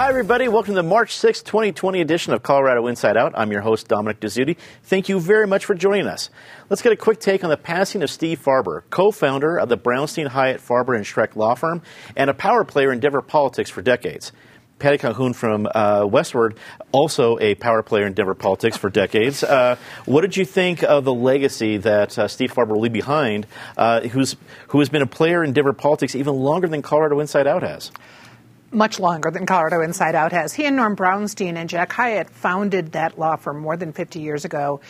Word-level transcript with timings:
Hi, 0.00 0.08
everybody. 0.08 0.48
Welcome 0.48 0.72
to 0.76 0.80
the 0.80 0.88
March 0.88 1.14
6, 1.14 1.42
2020 1.42 2.00
edition 2.00 2.32
of 2.32 2.42
Colorado 2.42 2.86
Inside 2.86 3.18
Out. 3.18 3.34
I'm 3.36 3.52
your 3.52 3.60
host, 3.60 3.86
Dominic 3.86 4.18
Dezzutti. 4.18 4.56
Thank 4.84 5.10
you 5.10 5.20
very 5.20 5.46
much 5.46 5.66
for 5.66 5.74
joining 5.74 6.06
us. 6.06 6.30
Let's 6.70 6.80
get 6.80 6.92
a 6.92 6.96
quick 6.96 7.20
take 7.20 7.44
on 7.44 7.50
the 7.50 7.58
passing 7.58 8.02
of 8.02 8.08
Steve 8.08 8.42
Farber, 8.42 8.80
co 8.88 9.10
founder 9.10 9.58
of 9.58 9.68
the 9.68 9.76
Brownstein 9.76 10.28
Hyatt 10.28 10.62
Farber 10.62 10.96
and 10.96 11.04
Schreck 11.04 11.36
law 11.36 11.54
firm 11.54 11.82
and 12.16 12.30
a 12.30 12.32
power 12.32 12.64
player 12.64 12.92
in 12.92 13.00
Denver 13.00 13.20
politics 13.20 13.68
for 13.68 13.82
decades. 13.82 14.32
Patty 14.78 14.96
Calhoun 14.96 15.34
from 15.34 15.66
uh, 15.66 16.00
Westword, 16.04 16.56
also 16.92 17.38
a 17.38 17.54
power 17.56 17.82
player 17.82 18.06
in 18.06 18.14
Denver 18.14 18.34
politics 18.34 18.78
for 18.78 18.88
decades. 18.88 19.44
Uh, 19.44 19.76
what 20.06 20.22
did 20.22 20.34
you 20.34 20.46
think 20.46 20.82
of 20.82 21.04
the 21.04 21.12
legacy 21.12 21.76
that 21.76 22.18
uh, 22.18 22.26
Steve 22.26 22.54
Farber 22.54 22.68
will 22.68 22.80
leave 22.80 22.94
behind, 22.94 23.46
uh, 23.76 24.00
who's, 24.00 24.36
who 24.68 24.78
has 24.78 24.88
been 24.88 25.02
a 25.02 25.06
player 25.06 25.44
in 25.44 25.52
Denver 25.52 25.74
politics 25.74 26.14
even 26.14 26.36
longer 26.36 26.68
than 26.68 26.80
Colorado 26.80 27.20
Inside 27.20 27.46
Out 27.46 27.62
has? 27.62 27.92
Much 28.72 29.00
longer 29.00 29.30
than 29.30 29.46
Colorado 29.46 29.82
Inside 29.82 30.14
Out 30.14 30.32
has. 30.32 30.52
He 30.52 30.64
and 30.64 30.76
Norm 30.76 30.96
Brownstein 30.96 31.56
and 31.56 31.68
Jack 31.68 31.92
Hyatt 31.92 32.30
founded 32.30 32.92
that 32.92 33.18
law 33.18 33.36
firm 33.36 33.58
more 33.58 33.76
than 33.76 33.92
50 33.92 34.20
years 34.20 34.44
ago. 34.44 34.80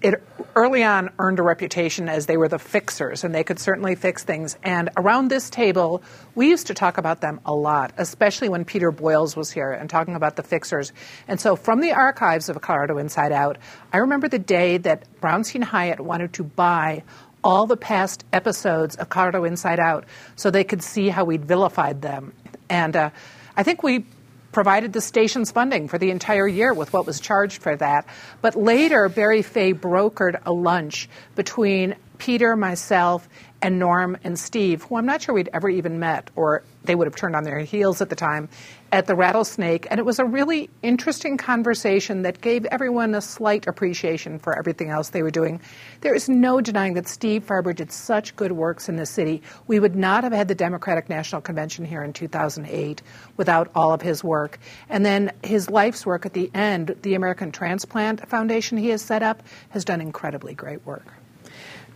It 0.00 0.22
early 0.54 0.84
on 0.84 1.10
earned 1.18 1.40
a 1.40 1.42
reputation 1.42 2.08
as 2.08 2.26
they 2.26 2.36
were 2.36 2.46
the 2.46 2.60
fixers, 2.60 3.24
and 3.24 3.34
they 3.34 3.42
could 3.42 3.58
certainly 3.58 3.96
fix 3.96 4.22
things. 4.22 4.56
And 4.62 4.90
around 4.96 5.28
this 5.28 5.50
table, 5.50 6.02
we 6.36 6.48
used 6.48 6.68
to 6.68 6.74
talk 6.74 6.98
about 6.98 7.20
them 7.20 7.40
a 7.44 7.52
lot, 7.52 7.92
especially 7.96 8.48
when 8.48 8.64
Peter 8.64 8.92
Boyles 8.92 9.34
was 9.34 9.50
here 9.50 9.72
and 9.72 9.90
talking 9.90 10.14
about 10.14 10.36
the 10.36 10.44
fixers. 10.44 10.92
And 11.26 11.40
so, 11.40 11.56
from 11.56 11.80
the 11.80 11.92
archives 11.92 12.48
of 12.48 12.60
Colorado 12.60 12.98
Inside 12.98 13.32
Out, 13.32 13.58
I 13.92 13.98
remember 13.98 14.28
the 14.28 14.38
day 14.38 14.78
that 14.78 15.04
Brownstein 15.20 15.64
Hyatt 15.64 15.98
wanted 15.98 16.32
to 16.34 16.44
buy 16.44 17.02
all 17.42 17.66
the 17.66 17.76
past 17.76 18.24
episodes 18.32 18.94
of 18.96 19.08
Colorado 19.08 19.44
Inside 19.44 19.80
Out 19.80 20.04
so 20.36 20.50
they 20.50 20.64
could 20.64 20.82
see 20.82 21.08
how 21.08 21.24
we'd 21.24 21.44
vilified 21.44 22.02
them. 22.02 22.32
And 22.68 22.96
uh, 22.96 23.10
I 23.56 23.62
think 23.62 23.82
we 23.82 24.06
provided 24.52 24.92
the 24.92 25.00
station's 25.00 25.50
funding 25.50 25.88
for 25.88 25.98
the 25.98 26.10
entire 26.10 26.48
year 26.48 26.72
with 26.72 26.92
what 26.92 27.06
was 27.06 27.20
charged 27.20 27.62
for 27.62 27.76
that. 27.76 28.06
But 28.40 28.56
later, 28.56 29.08
Barry 29.08 29.42
Fey 29.42 29.74
brokered 29.74 30.40
a 30.46 30.52
lunch 30.52 31.08
between 31.34 31.96
Peter, 32.18 32.56
myself, 32.56 33.28
and 33.60 33.78
Norm 33.78 34.16
and 34.22 34.38
Steve, 34.38 34.84
who 34.84 34.96
I'm 34.96 35.06
not 35.06 35.22
sure 35.22 35.34
we'd 35.34 35.50
ever 35.52 35.68
even 35.68 35.98
met, 35.98 36.30
or 36.36 36.62
they 36.84 36.94
would 36.94 37.06
have 37.06 37.16
turned 37.16 37.34
on 37.34 37.44
their 37.44 37.58
heels 37.58 38.00
at 38.00 38.08
the 38.08 38.16
time, 38.16 38.48
at 38.92 39.06
the 39.06 39.14
Rattlesnake. 39.14 39.86
And 39.90 39.98
it 39.98 40.06
was 40.06 40.18
a 40.18 40.24
really 40.24 40.70
interesting 40.82 41.36
conversation 41.36 42.22
that 42.22 42.40
gave 42.40 42.64
everyone 42.66 43.14
a 43.14 43.20
slight 43.20 43.66
appreciation 43.66 44.38
for 44.38 44.56
everything 44.56 44.90
else 44.90 45.10
they 45.10 45.22
were 45.22 45.30
doing. 45.30 45.60
There 46.00 46.14
is 46.14 46.28
no 46.28 46.60
denying 46.60 46.94
that 46.94 47.08
Steve 47.08 47.44
Farber 47.44 47.74
did 47.74 47.92
such 47.92 48.36
good 48.36 48.52
works 48.52 48.88
in 48.88 48.96
the 48.96 49.06
city. 49.06 49.42
We 49.66 49.80
would 49.80 49.96
not 49.96 50.24
have 50.24 50.32
had 50.32 50.48
the 50.48 50.54
Democratic 50.54 51.08
National 51.08 51.40
Convention 51.40 51.84
here 51.84 52.02
in 52.02 52.12
2008 52.12 53.02
without 53.36 53.70
all 53.74 53.92
of 53.92 54.00
his 54.00 54.22
work. 54.22 54.58
And 54.88 55.04
then 55.04 55.32
his 55.42 55.68
life's 55.68 56.06
work 56.06 56.24
at 56.24 56.32
the 56.32 56.50
end, 56.54 56.96
the 57.02 57.14
American 57.14 57.50
Transplant 57.50 58.28
Foundation 58.28 58.78
he 58.78 58.88
has 58.90 59.02
set 59.02 59.22
up, 59.22 59.42
has 59.70 59.84
done 59.84 60.00
incredibly 60.00 60.54
great 60.54 60.86
work. 60.86 61.17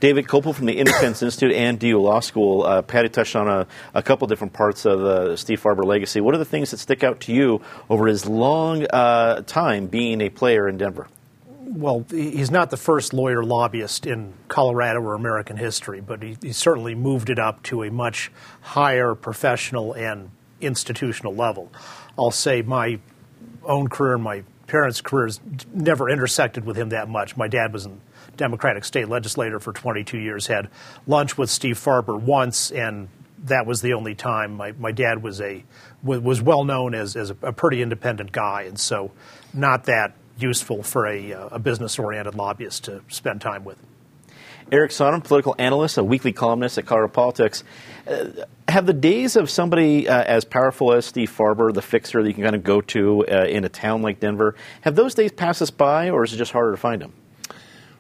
David 0.03 0.27
Kopel 0.27 0.53
from 0.53 0.67
the 0.67 0.77
Independence 0.79 1.23
Institute 1.23 1.53
and 1.53 1.79
DU 1.79 1.97
Law 1.97 2.19
School. 2.19 2.65
Uh, 2.65 2.83
Patty 2.83 3.09
touched 3.09 3.37
on 3.37 3.47
a, 3.47 3.69
a 3.95 4.03
couple 4.03 4.27
different 4.27 4.53
parts 4.53 4.85
of 4.85 4.99
the 4.99 5.37
Steve 5.37 5.63
Farber 5.63 5.85
legacy. 5.85 6.21
What 6.21 6.35
are 6.35 6.39
the 6.39 6.45
things 6.45 6.73
that 6.73 6.79
stick 6.79 7.05
out 7.05 7.21
to 7.21 7.33
you 7.33 7.61
over 7.89 8.09
his 8.09 8.27
long 8.27 8.85
uh, 8.87 9.43
time 9.43 9.87
being 9.87 10.21
a 10.21 10.29
player 10.29 10.69
in 10.69 10.77
Denver? 10.77 11.07
well, 11.65 12.05
he's 12.11 12.51
not 12.51 12.71
the 12.71 12.77
first 12.77 13.15
lawyer 13.15 13.45
lobbyist 13.45 14.05
in 14.05 14.35
Colorado 14.49 15.01
or 15.01 15.15
American 15.15 15.57
history, 15.57 16.01
but 16.01 16.21
he, 16.21 16.37
he, 16.43 16.53
certainly 16.53 16.95
moved 16.97 17.31
it 17.31 17.39
up 17.39 17.63
to 17.63 17.85
a 17.85 17.91
much 17.91 18.31
higher 18.61 19.15
professional 19.15 19.95
and 19.95 20.31
institutional 20.61 21.35
level. 21.35 21.73
I'll 22.19 22.33
say 22.33 22.61
my 22.61 22.99
own 23.63 23.89
career 23.89 24.15
and 24.15 24.23
my 24.23 24.43
parents' 24.67 25.01
careers 25.01 25.41
never 25.73 26.11
intersected 26.11 26.67
with 26.67 26.77
him 26.77 26.89
that 26.91 27.09
much. 27.09 27.37
My 27.37 27.49
dad 27.49 27.73
was 27.73 27.87
in 27.87 28.01
Democratic 28.37 28.85
state 28.85 29.09
legislator 29.09 29.61
for 29.61 29.73
22 29.73 30.19
years, 30.19 30.47
had 30.47 30.69
lunch 31.07 31.37
with 31.37 31.51
Steve 31.51 31.79
Farber 31.79 32.19
once, 32.19 32.71
and 32.71 33.09
that 33.45 33.67
was 33.67 33.83
the 33.83 33.93
only 33.93 34.15
time. 34.15 34.55
My, 34.55 34.73
my 34.73 34.93
dad 34.93 35.23
was 35.23 35.41
a 35.41 35.65
was 36.03 36.43
well 36.43 36.65
known 36.65 36.95
as, 36.95 37.15
as 37.17 37.31
a, 37.31 37.53
pretty 37.53 37.81
independent 37.81 38.33
guy, 38.33 38.63
and 38.63 38.79
so 38.79 39.13
not 39.55 39.85
that 39.85 40.15
useful 40.39 40.83
for 40.83 41.07
a, 41.07 41.31
a 41.31 41.59
business 41.59 41.99
oriented 41.99 42.35
lobbyist 42.35 42.85
to 42.85 43.03
spend 43.09 43.41
time 43.41 43.65
with. 43.65 43.79
Eric 44.73 44.91
Sondermann, 44.91 45.23
political 45.23 45.55
analyst, 45.59 45.99
a 45.99 46.05
weekly 46.05 46.33
columnist 46.33 46.79
at 46.79 46.87
Colorado 46.87 47.13
Politics. 47.13 47.63
Uh, 48.09 48.29
have 48.69 48.87
the 48.87 48.95
days 48.95 49.37
of 49.37 49.51
somebody 49.51 50.09
uh, 50.09 50.23
as 50.23 50.45
powerful 50.45 50.93
as 50.93 51.05
Steve 51.05 51.31
Farber, 51.31 51.75
the 51.75 51.83
fixer 51.83 52.23
that 52.23 52.29
you 52.29 52.35
can 52.35 52.43
kind 52.43 52.57
of 52.57 52.65
go 52.65 52.81
to 52.81 53.27
uh, 53.29 53.45
in 53.45 53.65
a 53.65 53.69
town 53.69 54.03
like 54.03 54.19
Denver, 54.19 54.55
have 54.81 54.97
those 54.97 55.15
days 55.15 55.31
passed 55.31 55.61
us 55.61 55.71
by, 55.71 56.11
or 56.11 56.25
is 56.25 56.33
it 56.33 56.39
just 56.39 56.53
harder 56.53 56.71
to 56.71 56.77
find 56.79 57.03
them? 57.03 57.13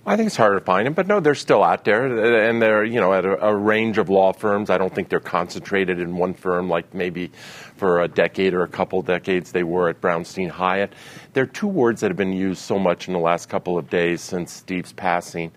I 0.04 0.16
think 0.16 0.26
it's 0.26 0.36
harder 0.36 0.58
to 0.58 0.64
find 0.64 0.84
them, 0.84 0.94
but 0.94 1.06
no, 1.06 1.20
they're 1.20 1.36
still 1.36 1.62
out 1.62 1.84
there, 1.84 2.04
and 2.48 2.60
they're 2.60 2.84
you 2.84 3.00
know 3.00 3.12
at 3.12 3.24
a, 3.24 3.46
a, 3.46 3.54
range 3.54 3.98
of 3.98 4.08
law 4.08 4.32
firms. 4.32 4.68
I 4.68 4.76
don't 4.76 4.92
think 4.92 5.08
they're 5.08 5.20
concentrated 5.20 6.00
in 6.00 6.16
one 6.16 6.34
firm 6.34 6.68
like 6.68 6.92
maybe 6.92 7.30
for 7.76 8.00
a 8.00 8.08
decade 8.08 8.52
or 8.52 8.64
a 8.64 8.68
couple 8.68 9.00
decades 9.02 9.52
they 9.52 9.62
were 9.62 9.88
at 9.88 10.00
Brownstein 10.00 10.50
Hyatt. 10.50 10.92
There 11.34 11.44
are 11.44 11.48
two 11.48 11.68
words 11.68 12.00
that 12.00 12.10
have 12.10 12.16
been 12.16 12.32
used 12.32 12.62
so 12.62 12.80
much 12.80 13.06
in 13.06 13.14
the 13.14 13.20
last 13.20 13.48
couple 13.48 13.78
of 13.78 13.88
days 13.90 14.20
since 14.20 14.52
Steve's 14.52 14.92
passing. 14.92 15.52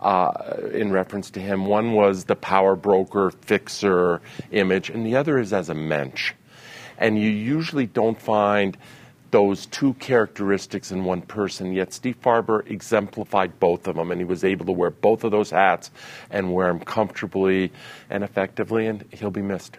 Uh, 0.00 0.30
in 0.72 0.92
reference 0.92 1.28
to 1.30 1.40
him, 1.40 1.66
one 1.66 1.92
was 1.92 2.24
the 2.24 2.36
power 2.36 2.76
broker 2.76 3.32
fixer 3.32 4.20
image, 4.52 4.90
and 4.90 5.04
the 5.04 5.16
other 5.16 5.40
is 5.40 5.52
as 5.52 5.70
a 5.70 5.74
mensch. 5.74 6.34
And 6.98 7.18
you 7.18 7.30
usually 7.30 7.86
don't 7.86 8.20
find 8.20 8.76
those 9.30 9.66
two 9.66 9.94
characteristics 9.94 10.90
in 10.92 11.04
one 11.04 11.22
person. 11.22 11.72
Yet 11.72 11.92
Steve 11.92 12.20
Farber 12.22 12.68
exemplified 12.70 13.58
both 13.60 13.86
of 13.86 13.96
them, 13.96 14.10
and 14.10 14.20
he 14.20 14.24
was 14.24 14.44
able 14.44 14.66
to 14.66 14.72
wear 14.72 14.90
both 14.90 15.24
of 15.24 15.30
those 15.30 15.50
hats 15.50 15.90
and 16.30 16.52
wear 16.52 16.68
them 16.68 16.80
comfortably 16.80 17.72
and 18.10 18.24
effectively, 18.24 18.86
and 18.86 19.04
he'll 19.12 19.30
be 19.30 19.42
missed. 19.42 19.78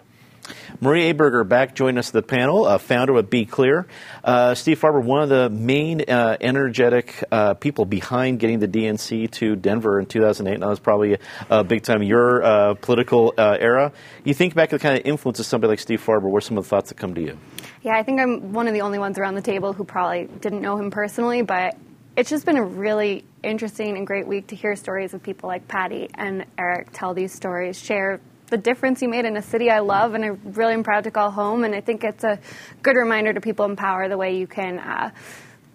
Marie 0.81 1.11
Aberger 1.11 1.47
back 1.47 1.75
joining 1.75 1.97
us 1.97 2.09
at 2.09 2.13
the 2.13 2.21
panel, 2.21 2.65
uh, 2.65 2.77
founder 2.77 3.15
of 3.15 3.29
Be 3.29 3.45
Clear. 3.45 3.87
Uh, 4.23 4.55
Steve 4.55 4.79
Farber, 4.79 5.03
one 5.03 5.21
of 5.21 5.29
the 5.29 5.49
main 5.49 6.01
uh, 6.09 6.37
energetic 6.41 7.23
uh, 7.31 7.53
people 7.55 7.85
behind 7.85 8.39
getting 8.39 8.59
the 8.59 8.67
DNC 8.67 9.31
to 9.31 9.55
Denver 9.55 9.99
in 9.99 10.05
2008. 10.05 10.53
And 10.53 10.63
that 10.63 10.67
was 10.67 10.79
probably 10.79 11.13
a, 11.13 11.19
a 11.49 11.63
big 11.63 11.83
time 11.83 12.03
your 12.03 12.43
uh, 12.43 12.73
political 12.75 13.33
uh, 13.37 13.57
era. 13.59 13.91
You 14.23 14.33
think 14.33 14.55
back 14.55 14.69
to 14.69 14.77
the 14.77 14.81
kind 14.81 14.97
of 14.97 15.05
influence 15.05 15.39
of 15.39 15.45
somebody 15.45 15.69
like 15.69 15.79
Steve 15.79 16.03
Farber. 16.03 16.23
What 16.23 16.39
are 16.39 16.41
some 16.41 16.57
of 16.57 16.63
the 16.63 16.69
thoughts 16.69 16.89
that 16.89 16.95
come 16.95 17.13
to 17.15 17.21
you? 17.21 17.37
Yeah, 17.81 17.95
I 17.95 18.03
think 18.03 18.19
I'm 18.19 18.51
one 18.51 18.67
of 18.67 18.73
the 18.73 18.81
only 18.81 18.99
ones 18.99 19.17
around 19.17 19.35
the 19.35 19.41
table 19.41 19.71
who 19.71 19.85
probably 19.85 20.25
didn't 20.25 20.61
know 20.61 20.75
him 20.75 20.91
personally, 20.91 21.43
but 21.43 21.77
it's 22.17 22.29
just 22.29 22.45
been 22.45 22.57
a 22.57 22.63
really 22.63 23.23
interesting 23.41 23.95
and 23.95 24.05
great 24.05 24.27
week 24.27 24.47
to 24.47 24.55
hear 24.55 24.75
stories 24.75 25.13
of 25.13 25.23
people 25.23 25.47
like 25.47 25.65
Patty 25.69 26.09
and 26.13 26.45
Eric 26.57 26.89
tell 26.91 27.13
these 27.13 27.33
stories, 27.33 27.79
share 27.81 28.19
the 28.47 28.57
difference 28.57 29.01
you 29.01 29.07
made 29.07 29.23
in 29.23 29.37
a 29.37 29.41
city 29.41 29.69
I 29.69 29.79
love 29.79 30.13
and 30.13 30.25
I 30.25 30.27
really 30.27 30.73
am 30.73 30.83
proud 30.83 31.05
to 31.05 31.11
call 31.11 31.31
home. 31.31 31.63
And 31.63 31.73
I 31.73 31.79
think 31.79 32.03
it's 32.03 32.25
a 32.25 32.39
good 32.81 32.97
reminder 32.97 33.31
to 33.31 33.39
people 33.39 33.63
in 33.63 33.77
power 33.77 34.09
the 34.09 34.17
way 34.17 34.35
you 34.35 34.47
can 34.47 34.79
uh, 34.79 35.11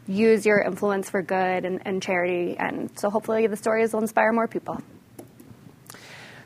use 0.06 0.44
your 0.44 0.60
influence 0.60 1.08
for 1.08 1.22
good 1.22 1.64
and, 1.64 1.80
and 1.86 2.02
charity. 2.02 2.56
And 2.58 2.90
so 2.98 3.08
hopefully 3.08 3.46
the 3.46 3.56
stories 3.56 3.94
will 3.94 4.00
inspire 4.00 4.30
more 4.30 4.46
people. 4.46 4.78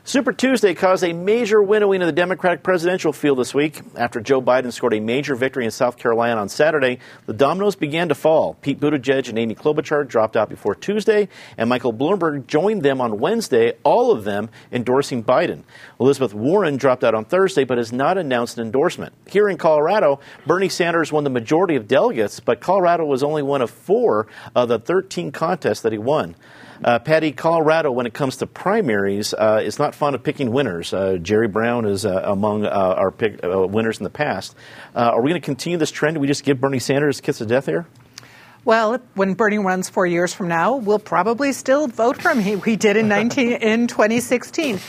Super 0.09 0.33
Tuesday 0.33 0.73
caused 0.73 1.03
a 1.03 1.13
major 1.13 1.61
winnowing 1.61 2.01
of 2.01 2.07
the 2.07 2.11
Democratic 2.11 2.63
presidential 2.63 3.13
field 3.13 3.37
this 3.37 3.53
week. 3.53 3.79
After 3.95 4.19
Joe 4.19 4.41
Biden 4.41 4.73
scored 4.73 4.95
a 4.95 4.99
major 4.99 5.35
victory 5.35 5.65
in 5.65 5.69
South 5.69 5.97
Carolina 5.97 6.41
on 6.41 6.49
Saturday, 6.49 6.97
the 7.27 7.33
dominoes 7.33 7.75
began 7.75 8.09
to 8.09 8.15
fall. 8.15 8.55
Pete 8.55 8.79
Buttigieg 8.79 9.29
and 9.29 9.37
Amy 9.37 9.53
Klobuchar 9.53 10.07
dropped 10.07 10.35
out 10.35 10.49
before 10.49 10.73
Tuesday, 10.73 11.29
and 11.59 11.69
Michael 11.69 11.93
Bloomberg 11.93 12.47
joined 12.47 12.81
them 12.81 13.01
on 13.01 13.19
Wednesday, 13.19 13.73
all 13.83 14.11
of 14.11 14.23
them 14.23 14.49
endorsing 14.71 15.23
Biden. 15.23 15.61
Elizabeth 15.99 16.33
Warren 16.33 16.77
dropped 16.77 17.03
out 17.03 17.13
on 17.13 17.23
Thursday, 17.23 17.63
but 17.63 17.77
has 17.77 17.93
not 17.93 18.17
announced 18.17 18.57
an 18.57 18.65
endorsement. 18.65 19.13
Here 19.27 19.47
in 19.47 19.59
Colorado, 19.59 20.21
Bernie 20.47 20.69
Sanders 20.69 21.11
won 21.11 21.23
the 21.23 21.29
majority 21.29 21.75
of 21.75 21.87
delegates, 21.87 22.39
but 22.39 22.61
Colorado 22.61 23.05
was 23.05 23.21
only 23.21 23.43
one 23.43 23.61
of 23.61 23.69
four 23.69 24.25
of 24.55 24.69
the 24.69 24.79
13 24.79 25.31
contests 25.31 25.81
that 25.81 25.91
he 25.91 25.99
won. 25.99 26.35
Uh, 26.83 26.97
Patty, 26.97 27.33
Colorado, 27.33 27.91
when 27.91 28.05
it 28.05 28.13
comes 28.13 28.37
to 28.37 28.47
primaries, 28.47 29.33
uh, 29.33 29.61
is 29.63 29.79
not 29.79 29.93
fond 29.93 30.15
of 30.15 30.23
picking 30.23 30.51
winners. 30.51 30.93
Uh, 30.93 31.17
Jerry 31.21 31.47
Brown 31.49 31.85
is 31.85 32.05
uh, 32.05 32.21
among 32.23 32.65
uh, 32.65 32.69
our 32.69 33.11
pick, 33.11 33.43
uh, 33.43 33.67
winners 33.67 33.97
in 33.97 34.05
the 34.05 34.09
past. 34.09 34.55
are 34.95 35.21
we 35.21 35.29
going 35.29 35.41
to 35.41 35.45
continue 35.45 35.77
this 35.77 35.91
trend? 35.91 36.15
Do 36.15 36.21
we 36.21 36.27
just 36.27 36.43
give 36.43 36.61
Bernie 36.61 36.79
Sanders 36.79 37.19
a 37.19 37.21
kiss 37.21 37.41
of 37.41 37.47
death 37.47 37.65
here? 37.65 37.85
Well, 38.63 38.99
when 39.15 39.33
Bernie 39.33 39.57
runs 39.57 39.89
four 39.89 40.05
years 40.05 40.33
from 40.33 40.47
now, 40.47 40.75
we'll 40.75 40.99
probably 40.99 41.53
still 41.53 41.87
vote 41.87 42.21
for 42.21 42.31
him. 42.31 42.39
He, 42.39 42.55
we 42.55 42.75
did 42.75 42.97
in 42.97 43.07
19, 43.07 43.51
in 43.53 43.87
2016. 43.87 44.79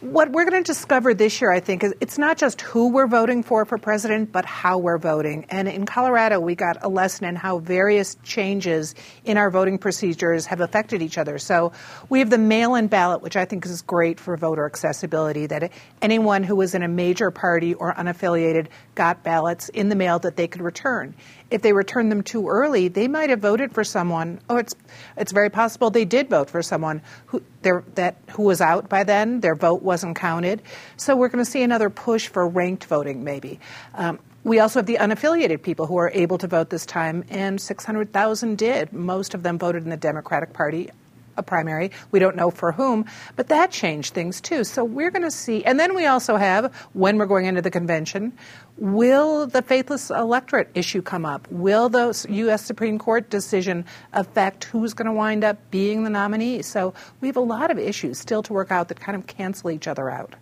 What 0.00 0.32
we're 0.32 0.48
going 0.48 0.62
to 0.62 0.66
discover 0.66 1.12
this 1.12 1.42
year, 1.42 1.52
I 1.52 1.60
think, 1.60 1.84
is 1.84 1.92
it's 2.00 2.16
not 2.16 2.38
just 2.38 2.62
who 2.62 2.88
we're 2.88 3.06
voting 3.06 3.42
for 3.42 3.66
for 3.66 3.76
president, 3.76 4.32
but 4.32 4.46
how 4.46 4.78
we're 4.78 4.98
voting. 4.98 5.44
And 5.50 5.68
in 5.68 5.84
Colorado, 5.84 6.40
we 6.40 6.54
got 6.54 6.82
a 6.82 6.88
lesson 6.88 7.26
in 7.26 7.36
how 7.36 7.58
various 7.58 8.16
changes 8.22 8.94
in 9.24 9.36
our 9.36 9.50
voting 9.50 9.76
procedures 9.76 10.46
have 10.46 10.60
affected 10.60 11.02
each 11.02 11.18
other. 11.18 11.38
So 11.38 11.72
we 12.08 12.18
have 12.20 12.30
the 12.30 12.38
mail 12.38 12.76
in 12.76 12.86
ballot, 12.86 13.20
which 13.20 13.36
I 13.36 13.44
think 13.44 13.66
is 13.66 13.82
great 13.82 14.18
for 14.18 14.36
voter 14.38 14.64
accessibility, 14.64 15.46
that 15.46 15.70
anyone 16.00 16.44
who 16.44 16.56
was 16.56 16.74
in 16.74 16.82
a 16.82 16.88
major 16.88 17.30
party 17.30 17.74
or 17.74 17.94
unaffiliated 17.94 18.68
got 18.94 19.22
ballots 19.22 19.68
in 19.68 19.90
the 19.90 19.96
mail 19.96 20.18
that 20.20 20.36
they 20.36 20.48
could 20.48 20.62
return 20.62 21.14
if 21.50 21.62
they 21.62 21.72
returned 21.72 22.10
them 22.10 22.22
too 22.22 22.48
early, 22.48 22.88
they 22.88 23.08
might 23.08 23.30
have 23.30 23.40
voted 23.40 23.72
for 23.72 23.84
someone. 23.84 24.40
Oh, 24.48 24.56
it's 24.56 24.74
it's 25.16 25.32
very 25.32 25.50
possible 25.50 25.90
they 25.90 26.04
did 26.04 26.28
vote 26.28 26.48
for 26.48 26.62
someone 26.62 27.02
who 27.26 27.42
that 27.62 28.16
who 28.30 28.44
was 28.44 28.60
out 28.60 28.88
by 28.88 29.04
then. 29.04 29.40
Their 29.40 29.54
vote 29.54 29.82
wasn't 29.82 30.16
counted. 30.16 30.62
So 30.96 31.16
we're 31.16 31.28
going 31.28 31.44
to 31.44 31.50
see 31.50 31.62
another 31.62 31.90
push 31.90 32.28
for 32.28 32.46
ranked 32.46 32.84
voting, 32.84 33.24
maybe. 33.24 33.60
Um, 33.94 34.18
we 34.42 34.58
also 34.58 34.78
have 34.78 34.86
the 34.86 34.96
unaffiliated 34.96 35.62
people 35.62 35.86
who 35.86 35.98
are 35.98 36.10
able 36.14 36.38
to 36.38 36.46
vote 36.46 36.70
this 36.70 36.86
time, 36.86 37.24
and 37.28 37.60
600,000 37.60 38.56
did. 38.56 38.90
Most 38.90 39.34
of 39.34 39.42
them 39.42 39.58
voted 39.58 39.82
in 39.82 39.90
the 39.90 39.98
Democratic 39.98 40.54
Party 40.54 40.90
a 41.36 41.42
primary. 41.42 41.90
We 42.10 42.18
don't 42.18 42.36
know 42.36 42.50
for 42.50 42.72
whom, 42.72 43.06
but 43.36 43.48
that 43.48 43.70
changed 43.70 44.14
things 44.14 44.40
too. 44.40 44.64
So 44.64 44.84
we're 44.84 45.10
going 45.10 45.22
to 45.22 45.30
see. 45.30 45.64
And 45.64 45.78
then 45.78 45.94
we 45.94 46.06
also 46.06 46.36
have, 46.36 46.74
when 46.92 47.18
we're 47.18 47.26
going 47.26 47.46
into 47.46 47.62
the 47.62 47.70
convention, 47.70 48.32
will 48.76 49.46
the 49.46 49.62
faithless 49.62 50.10
electorate 50.10 50.70
issue 50.74 51.02
come 51.02 51.24
up? 51.24 51.46
Will 51.50 51.88
the 51.88 52.26
U.S. 52.30 52.64
Supreme 52.64 52.98
Court 52.98 53.30
decision 53.30 53.84
affect 54.12 54.64
who's 54.64 54.94
going 54.94 55.06
to 55.06 55.12
wind 55.12 55.44
up 55.44 55.58
being 55.70 56.04
the 56.04 56.10
nominee? 56.10 56.62
So 56.62 56.94
we 57.20 57.28
have 57.28 57.36
a 57.36 57.40
lot 57.40 57.70
of 57.70 57.78
issues 57.78 58.18
still 58.18 58.42
to 58.44 58.52
work 58.52 58.70
out 58.70 58.88
that 58.88 59.00
kind 59.00 59.16
of 59.16 59.26
cancel 59.26 59.70
each 59.70 59.86
other 59.86 60.10
out. 60.10 60.34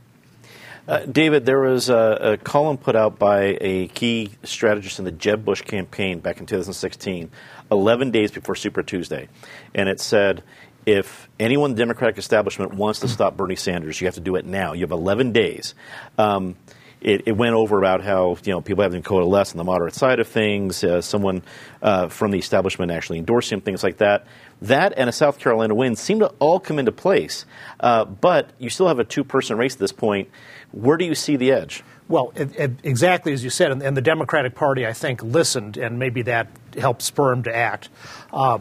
Uh, 0.89 1.05
David, 1.05 1.45
there 1.45 1.61
was 1.61 1.91
a, 1.91 2.19
a, 2.19 2.37
column 2.39 2.79
put 2.79 2.97
out 2.97 3.19
by 3.19 3.59
a 3.61 3.89
key 3.89 4.31
strategist 4.43 4.99
in 4.99 5.05
the 5.05 5.13
Jeb 5.13 5.45
Bush 5.45 5.61
campaign 5.61 6.19
back 6.19 6.41
in 6.41 6.47
2016, 6.47 7.31
11 7.71 8.11
days 8.11 8.31
before 8.31 8.55
Super 8.55 8.83
Tuesday. 8.83 9.29
And 9.75 9.87
it 9.91 10.01
said 10.01 10.43
if 10.89 11.29
anyone 11.39 11.73
in 11.73 11.77
the 11.77 11.83
Democratic 11.83 12.17
establishment 12.17 12.73
wants 12.73 13.01
to 13.01 13.09
stop 13.09 13.37
Bernie 13.37 13.57
Sanders, 13.57 14.01
you 14.01 14.07
have 14.07 14.15
to 14.15 14.23
do 14.23 14.37
it 14.37 14.47
now. 14.47 14.73
You 14.73 14.81
have 14.81 14.91
11 14.91 15.33
days. 15.33 15.75
Um, 16.17 16.57
it, 17.03 17.25
it, 17.27 17.33
went 17.33 17.55
over 17.55 17.79
about 17.79 18.03
how 18.03 18.39
you 18.43 18.53
know 18.53 18.63
people 18.63 18.83
have 18.83 18.93
been 18.93 19.03
coalesced 19.03 19.53
on 19.53 19.59
the 19.59 19.65
moderate 19.65 19.95
side 19.95 20.19
of 20.19 20.27
things. 20.27 20.83
Uh, 20.83 21.03
someone 21.03 21.43
uh, 21.83 22.09
from 22.09 22.31
the 22.31 22.39
establishment 22.39 22.91
actually 22.91 23.19
endorsed 23.19 23.53
him, 23.53 23.61
things 23.61 23.85
like 23.85 23.99
that. 23.99 24.27
That 24.63 24.95
and 24.97 25.11
a 25.11 25.13
South 25.13 25.39
Carolina 25.39 25.75
win 25.75 25.95
seem 25.95 26.21
to 26.21 26.29
all 26.39 26.59
come 26.59 26.79
into 26.79 26.91
place. 26.91 27.45
Uh, 27.79 28.07
but 28.07 28.51
you 28.59 28.71
still 28.71 28.89
have 28.89 28.99
a 28.99 29.05
two-person 29.05 29.59
race 29.59 29.75
at 29.75 29.79
this 29.79 29.93
point. 29.93 30.31
Where 30.73 30.97
do 30.97 31.05
you 31.05 31.15
see 31.15 31.37
the 31.37 31.53
edge? 31.53 31.85
Well, 32.09 32.33
it, 32.35 32.57
it, 32.57 32.71
exactly 32.83 33.35
as 33.35 33.45
you 33.45 33.51
said, 33.51 33.71
and, 33.71 33.83
and, 33.83 33.95
the 33.95 34.01
Democratic 34.01 34.55
Party, 34.55 34.87
I 34.87 34.95
think, 34.95 35.23
listened, 35.23 35.77
and 35.77 35.99
maybe 35.99 36.23
that 36.23 36.49
helped 36.79 37.03
spur 37.03 37.33
him 37.33 37.43
to 37.43 37.55
act. 37.55 37.91
Uh, 38.33 38.59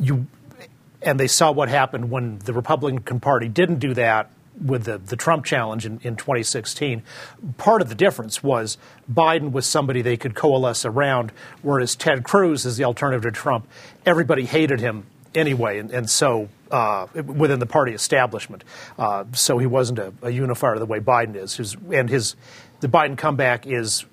you 0.00 0.26
and 1.02 1.18
they 1.18 1.26
saw 1.26 1.50
what 1.52 1.68
happened 1.68 2.10
when 2.10 2.38
the 2.40 2.52
Republican 2.52 3.20
Party 3.20 3.48
didn't 3.48 3.78
do 3.78 3.94
that 3.94 4.30
with 4.60 4.84
the, 4.84 4.98
the 4.98 5.16
Trump 5.16 5.44
challenge 5.44 5.86
in, 5.86 6.00
in 6.02 6.16
2016. 6.16 7.02
Part 7.56 7.82
of 7.82 7.88
the 7.88 7.94
difference 7.94 8.42
was 8.42 8.76
Biden 9.10 9.52
was 9.52 9.66
somebody 9.66 10.02
they 10.02 10.16
could 10.16 10.34
coalesce 10.34 10.84
around, 10.84 11.32
whereas 11.62 11.94
Ted 11.94 12.24
Cruz 12.24 12.66
is 12.66 12.76
the 12.76 12.84
alternative 12.84 13.22
to 13.22 13.30
Trump. 13.30 13.68
Everybody 14.04 14.44
hated 14.44 14.80
him 14.80 15.06
anyway, 15.34 15.78
and, 15.78 15.90
and 15.90 16.10
so 16.10 16.48
uh, 16.70 17.06
within 17.14 17.60
the 17.60 17.66
party 17.66 17.92
establishment. 17.92 18.64
Uh, 18.98 19.24
so 19.32 19.58
he 19.58 19.66
wasn't 19.66 19.98
a, 19.98 20.12
a, 20.22 20.30
unifier 20.30 20.78
the 20.78 20.86
way 20.86 21.00
Biden 21.00 21.36
is. 21.36 21.56
His, 21.56 21.76
and 21.92 22.10
his 22.10 22.36
the 22.80 22.88
Biden 22.88 23.16
comeback 23.16 23.66
is 23.66 24.04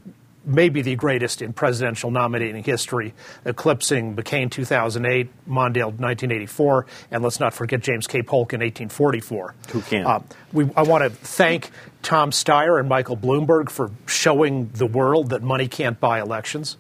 maybe 0.46 0.82
the 0.82 0.96
greatest 0.96 1.42
in 1.42 1.54
presidential 1.54 2.12
nominating 2.12 2.64
history, 2.64 3.14
eclipsing 3.46 4.16
McCain 4.16 4.52
2008, 4.52 5.28
Mondale 5.48 5.86
1984, 5.86 6.86
and 7.12 7.24
let's 7.24 7.40
not 7.40 7.54
forget 7.54 7.82
James 7.82 8.08
K. 8.08 8.22
Polk 8.22 8.54
in 8.54 8.60
1844. 8.60 9.56
Who 9.70 9.82
can? 9.82 10.06
Uh, 10.06 10.22
we, 10.54 10.70
I 10.76 10.84
want 10.84 11.04
to 11.04 11.10
thank 11.10 11.72
Tom 12.02 12.32
Steyer 12.32 12.80
and 12.80 12.88
Michael 12.88 13.18
Bloomberg 13.18 13.70
for 13.70 13.92
showing 14.06 14.70
the 14.70 14.86
world 14.86 15.30
that 15.30 15.42
money 15.42 15.68
can't 15.68 16.00
buy 16.00 16.22
elections. 16.22 16.78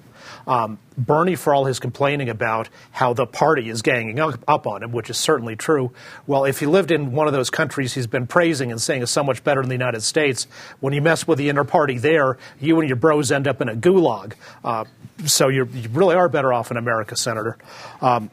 Um, 0.48 0.80
Bernie, 0.98 1.36
for 1.36 1.54
all 1.54 1.66
his 1.66 1.80
complaining 1.80 2.30
about 2.30 2.69
how 2.92 3.13
the 3.13 3.25
party 3.25 3.69
is 3.69 3.81
ganging 3.81 4.19
up, 4.19 4.39
up, 4.48 4.68
on 4.68 4.83
him, 4.83 4.92
which 4.92 5.10
is 5.10 5.18
certainly 5.18 5.56
true, 5.56 5.92
well, 6.27 6.45
if 6.45 6.60
he 6.60 6.66
lived 6.66 6.92
in 6.92 7.12
one 7.12 7.27
of 7.27 7.33
those 7.33 7.50
countries 7.50 7.94
he's 7.94 8.07
been 8.07 8.27
praising 8.27 8.72
and 8.72 8.81
saying 8.81 9.01
is 9.01 9.10
so 9.10 9.24
much 9.24 9.44
better 9.44 9.62
than 9.62 9.69
the 9.69 9.75
United 9.75 10.01
States, 10.01 10.48
when 10.80 10.94
you 10.94 11.01
mess 11.01 11.27
with 11.27 11.38
the 11.38 11.50
inner 11.50 11.63
party 11.63 11.98
there, 11.98 12.38
you 12.60 12.80
and 12.80 12.88
your 12.88 12.95
bros 12.95 13.31
end 13.31 13.48
up 13.48 13.62
in 13.62 13.69
a 13.69 13.75
gulag. 13.75 14.33
Uh, 14.63 14.86
so 15.25 15.48
you 15.48 15.66
really 15.92 16.16
are 16.16 16.30
better 16.30 16.54
off 16.54 16.72
in 16.72 16.77
America, 16.77 17.16
Senator. 17.16 17.57
Um, 18.01 18.30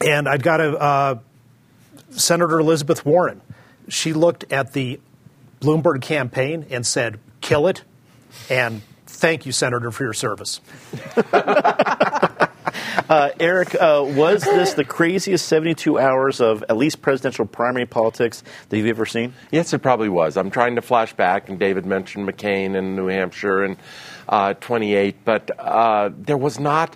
and 0.00 0.28
I've 0.28 0.42
got 0.42 0.60
a 0.60 0.78
uh, 0.78 1.18
Senator 2.10 2.60
Elizabeth 2.60 3.04
Warren. 3.04 3.40
She 3.88 4.12
looked 4.12 4.50
at 4.52 4.72
the 4.72 5.00
Bloomberg 5.60 6.02
campaign 6.02 6.66
and 6.70 6.86
said, 6.86 7.18
kill 7.40 7.66
it, 7.66 7.82
and 8.50 8.82
Thank 9.24 9.46
you, 9.46 9.52
Senator, 9.52 9.90
for 9.90 10.04
your 10.04 10.12
service. 10.12 10.60
uh, 11.32 13.30
Eric, 13.40 13.74
uh, 13.74 14.04
was 14.06 14.44
this 14.44 14.74
the 14.74 14.84
craziest 14.84 15.48
72 15.48 15.98
hours 15.98 16.42
of 16.42 16.62
at 16.68 16.76
least 16.76 17.00
presidential 17.00 17.46
primary 17.46 17.86
politics 17.86 18.42
that 18.68 18.76
you've 18.76 18.86
ever 18.86 19.06
seen? 19.06 19.32
Yes, 19.50 19.72
it 19.72 19.78
probably 19.78 20.10
was. 20.10 20.36
I'm 20.36 20.50
trying 20.50 20.74
to 20.74 20.82
flash 20.82 21.14
back, 21.14 21.48
and 21.48 21.58
David 21.58 21.86
mentioned 21.86 22.28
McCain 22.28 22.74
in 22.74 22.96
New 22.96 23.06
Hampshire 23.06 23.64
in 23.64 23.78
uh, 24.28 24.52
28, 24.60 25.24
but 25.24 25.50
uh, 25.58 26.10
there 26.18 26.36
was 26.36 26.60
not 26.60 26.94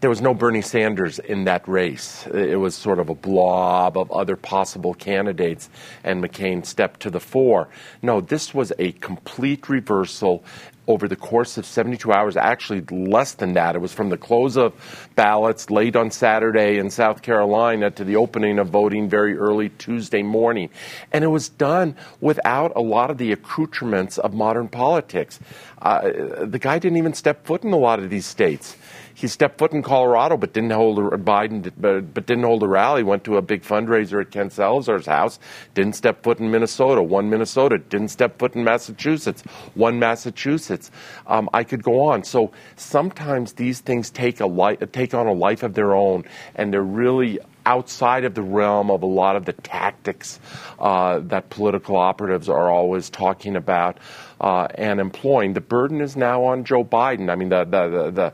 there 0.00 0.10
was 0.10 0.20
no 0.20 0.34
Bernie 0.34 0.62
Sanders 0.62 1.18
in 1.18 1.44
that 1.44 1.66
race. 1.66 2.26
It 2.26 2.60
was 2.60 2.74
sort 2.74 2.98
of 2.98 3.08
a 3.08 3.14
blob 3.14 3.96
of 3.96 4.12
other 4.12 4.36
possible 4.36 4.92
candidates, 4.92 5.70
and 6.04 6.22
McCain 6.22 6.66
stepped 6.66 7.00
to 7.00 7.10
the 7.10 7.18
fore. 7.18 7.68
No, 8.02 8.20
this 8.20 8.52
was 8.52 8.72
a 8.78 8.92
complete 8.92 9.70
reversal 9.70 10.44
over 10.88 11.08
the 11.08 11.16
course 11.16 11.58
of 11.58 11.66
72 11.66 12.12
hours, 12.12 12.36
actually 12.36 12.80
less 12.90 13.32
than 13.34 13.54
that. 13.54 13.74
It 13.74 13.80
was 13.80 13.92
from 13.92 14.10
the 14.10 14.16
close 14.16 14.56
of 14.56 14.72
ballots 15.14 15.70
late 15.70 15.96
on 15.96 16.10
Saturday 16.10 16.78
in 16.78 16.90
South 16.90 17.22
Carolina 17.22 17.90
to 17.92 18.04
the 18.04 18.16
opening 18.16 18.58
of 18.58 18.68
voting 18.68 19.08
very 19.08 19.36
early 19.36 19.70
Tuesday 19.70 20.22
morning. 20.22 20.70
And 21.12 21.24
it 21.24 21.28
was 21.28 21.48
done 21.48 21.96
without 22.20 22.72
a 22.76 22.80
lot 22.80 23.10
of 23.10 23.18
the 23.18 23.32
accoutrements 23.32 24.18
of 24.18 24.34
modern 24.34 24.68
politics. 24.68 25.40
Uh, 25.82 26.10
the 26.44 26.58
guy 26.58 26.78
didn't 26.78 26.98
even 26.98 27.14
step 27.14 27.46
foot 27.46 27.64
in 27.64 27.72
a 27.72 27.76
lot 27.76 27.98
of 27.98 28.10
these 28.10 28.26
states 28.26 28.76
he 29.16 29.28
stepped 29.28 29.56
foot 29.56 29.72
in 29.72 29.82
Colorado, 29.82 30.36
but 30.36 30.52
didn't 30.52 30.72
hold 30.72 30.98
a, 30.98 31.16
Biden, 31.16 31.72
but, 31.78 32.12
but 32.12 32.26
didn't 32.26 32.44
hold 32.44 32.62
a 32.62 32.68
rally. 32.68 33.02
Went 33.02 33.24
to 33.24 33.38
a 33.38 33.42
big 33.42 33.62
fundraiser 33.62 34.20
at 34.20 34.30
Ken 34.30 34.50
Salazar's 34.50 35.06
house. 35.06 35.38
Didn't 35.72 35.94
step 35.94 36.22
foot 36.22 36.38
in 36.38 36.50
Minnesota. 36.50 37.02
Won 37.02 37.30
Minnesota. 37.30 37.78
Didn't 37.78 38.08
step 38.08 38.38
foot 38.38 38.54
in 38.54 38.62
Massachusetts. 38.62 39.42
Won 39.74 39.98
Massachusetts. 39.98 40.90
Um, 41.26 41.48
I 41.54 41.64
could 41.64 41.82
go 41.82 42.02
on. 42.10 42.24
So 42.24 42.52
sometimes 42.76 43.54
these 43.54 43.80
things 43.80 44.10
take 44.10 44.40
a 44.40 44.46
li- 44.46 44.76
take 44.92 45.14
on 45.14 45.26
a 45.26 45.32
life 45.32 45.62
of 45.62 45.72
their 45.72 45.94
own, 45.94 46.24
and 46.54 46.70
they're 46.70 46.82
really 46.82 47.38
outside 47.64 48.24
of 48.24 48.34
the 48.34 48.42
realm 48.42 48.90
of 48.90 49.02
a 49.02 49.06
lot 49.06 49.34
of 49.34 49.46
the 49.46 49.54
tactics 49.54 50.38
uh, 50.78 51.20
that 51.20 51.48
political 51.48 51.96
operatives 51.96 52.50
are 52.50 52.70
always 52.70 53.08
talking 53.08 53.56
about 53.56 53.96
uh, 54.42 54.68
and 54.74 55.00
employing. 55.00 55.54
The 55.54 55.62
burden 55.62 56.02
is 56.02 56.16
now 56.16 56.44
on 56.44 56.64
Joe 56.64 56.84
Biden. 56.84 57.30
I 57.30 57.34
mean, 57.34 57.48
the 57.48 57.64
the 57.64 57.88
the, 57.88 58.10
the 58.10 58.32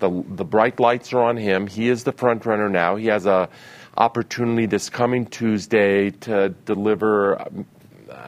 the, 0.00 0.24
the 0.28 0.44
bright 0.44 0.80
lights 0.80 1.12
are 1.12 1.22
on 1.22 1.36
him. 1.36 1.66
He 1.66 1.88
is 1.88 2.04
the 2.04 2.12
front 2.12 2.44
runner 2.46 2.68
now. 2.68 2.96
He 2.96 3.06
has 3.06 3.26
a 3.26 3.48
opportunity 3.96 4.66
this 4.66 4.88
coming 4.88 5.26
Tuesday 5.26 6.10
to 6.10 6.50
deliver. 6.64 7.40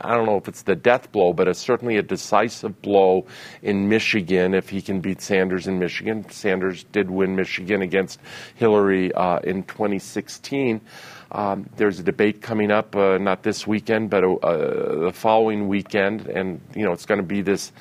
I 0.05 0.15
don't 0.15 0.27
know 0.27 0.37
if 0.37 0.49
it's 0.49 0.63
the 0.63 0.77
death 0.77 1.11
blow, 1.13 1.33
but 1.33 1.49
it's 1.49 1.59
certainly 1.59 1.97
a 1.97 2.03
decisive 2.03 2.81
blow 2.83 3.27
in 3.63 3.89
Michigan 3.89 4.55
if 4.55 4.69
he 4.69 4.81
can 4.81 5.01
beat 5.01 5.21
Sanders 5.21 5.67
in 5.67 5.79
Michigan. 5.79 6.29
Sanders 6.31 6.85
did 6.85 7.11
win 7.11 7.35
Michigan 7.35 7.83
against 7.83 8.21
Hillary 8.55 9.13
uh, 9.13 9.39
in 9.41 9.65
2016. 9.65 10.81
Um, 11.33 11.69
there's 11.77 11.99
a 11.99 12.03
debate 12.03 12.43
coming 12.43 12.71
up, 12.71 12.95
uh, 12.95 13.17
not 13.19 13.43
this 13.43 13.67
weekend, 13.67 14.11
but 14.11 14.23
uh, 14.23 15.05
the 15.05 15.13
following 15.15 15.67
weekend, 15.67 16.27
and 16.27 16.61
you 16.75 16.85
know 16.85 16.93
it's 16.93 17.07
going 17.07 17.21
to 17.21 17.27
be 17.27 17.41
this 17.41 17.73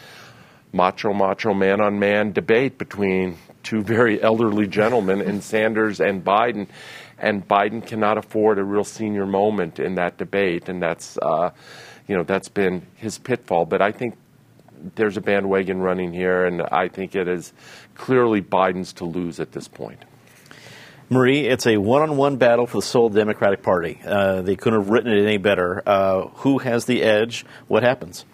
macho, 0.74 1.14
macho, 1.14 1.54
man 1.54 1.82
on 1.82 2.00
man 2.00 2.32
debate 2.32 2.78
between 2.78 3.38
two 3.64 3.82
very 3.82 4.22
elderly 4.22 4.68
gentlemen 4.68 5.22
in 5.22 5.42
Sanders 5.42 6.00
and 6.00 6.24
Biden. 6.24 6.68
And 7.18 7.48
Biden 7.48 7.86
cannot 7.86 8.18
afford 8.18 8.58
a 8.58 8.64
real 8.64 8.84
senior 8.84 9.28
moment 9.28 9.80
in 9.80 9.96
that 9.96 10.18
debate, 10.18 10.70
and 10.70 10.82
that's, 10.82 11.20
uh, 11.20 11.52
you 12.08 12.18
know, 12.18 12.24
that's 12.24 12.50
been 12.50 12.88
his 12.96 13.20
pitfall. 13.20 13.66
But 13.66 13.82
I 13.82 13.92
think 13.92 14.16
there's 14.96 15.18
a 15.18 15.22
bandwagon 15.22 15.82
running 15.82 16.14
here, 16.14 16.46
and 16.46 16.64
I 16.64 16.88
think 16.88 17.16
it 17.16 17.28
is 17.28 17.54
clearly 17.94 18.42
Biden's 18.42 18.94
to 18.94 19.06
lose 19.06 19.40
at 19.40 19.52
this 19.52 19.68
point. 19.68 20.04
Marie, 21.10 21.46
it's 21.46 21.68
a 21.68 21.78
one-on-one 21.78 22.38
battle 22.38 22.66
for 22.66 22.78
the 22.78 22.88
soul 22.88 23.08
of 23.08 23.14
the 23.14 23.20
Democratic 23.20 23.62
Party. 23.62 24.00
Uh, 24.04 24.42
they 24.42 24.56
couldn't 24.56 24.80
have 24.80 24.90
written 24.90 25.12
it 25.12 25.24
any 25.24 25.38
better. 25.38 25.84
Uh, 25.86 26.28
who 26.36 26.58
has 26.60 26.86
the 26.86 27.04
edge? 27.04 27.46
What 27.68 27.84
happens? 27.84 28.26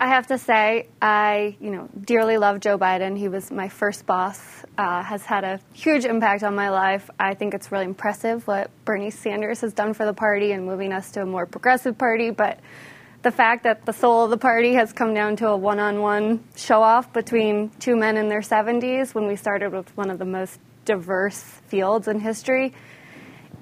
I 0.00 0.06
have 0.06 0.28
to 0.28 0.38
say, 0.38 0.88
I 1.02 1.56
you 1.60 1.70
know 1.70 1.88
dearly 2.00 2.38
love 2.38 2.60
Joe 2.60 2.78
Biden. 2.78 3.18
He 3.18 3.28
was 3.28 3.50
my 3.50 3.68
first 3.68 4.06
boss. 4.06 4.40
Uh, 4.76 5.02
has 5.02 5.24
had 5.24 5.42
a 5.42 5.58
huge 5.72 6.04
impact 6.04 6.44
on 6.44 6.54
my 6.54 6.68
life. 6.68 7.10
I 7.18 7.34
think 7.34 7.52
it's 7.52 7.72
really 7.72 7.86
impressive 7.86 8.46
what 8.46 8.70
Bernie 8.84 9.10
Sanders 9.10 9.60
has 9.62 9.72
done 9.72 9.94
for 9.94 10.04
the 10.04 10.12
party 10.12 10.52
and 10.52 10.64
moving 10.64 10.92
us 10.92 11.10
to 11.12 11.22
a 11.22 11.26
more 11.26 11.46
progressive 11.46 11.98
party. 11.98 12.30
But 12.30 12.60
the 13.22 13.32
fact 13.32 13.64
that 13.64 13.86
the 13.86 13.92
soul 13.92 14.24
of 14.24 14.30
the 14.30 14.38
party 14.38 14.74
has 14.74 14.92
come 14.92 15.14
down 15.14 15.34
to 15.36 15.48
a 15.48 15.56
one-on-one 15.56 16.44
show-off 16.54 17.12
between 17.12 17.70
two 17.80 17.96
men 17.96 18.16
in 18.16 18.28
their 18.28 18.40
70s, 18.40 19.14
when 19.16 19.26
we 19.26 19.34
started 19.34 19.72
with 19.72 19.94
one 19.96 20.10
of 20.10 20.20
the 20.20 20.24
most 20.24 20.60
diverse 20.84 21.42
fields 21.66 22.06
in 22.06 22.20
history, 22.20 22.72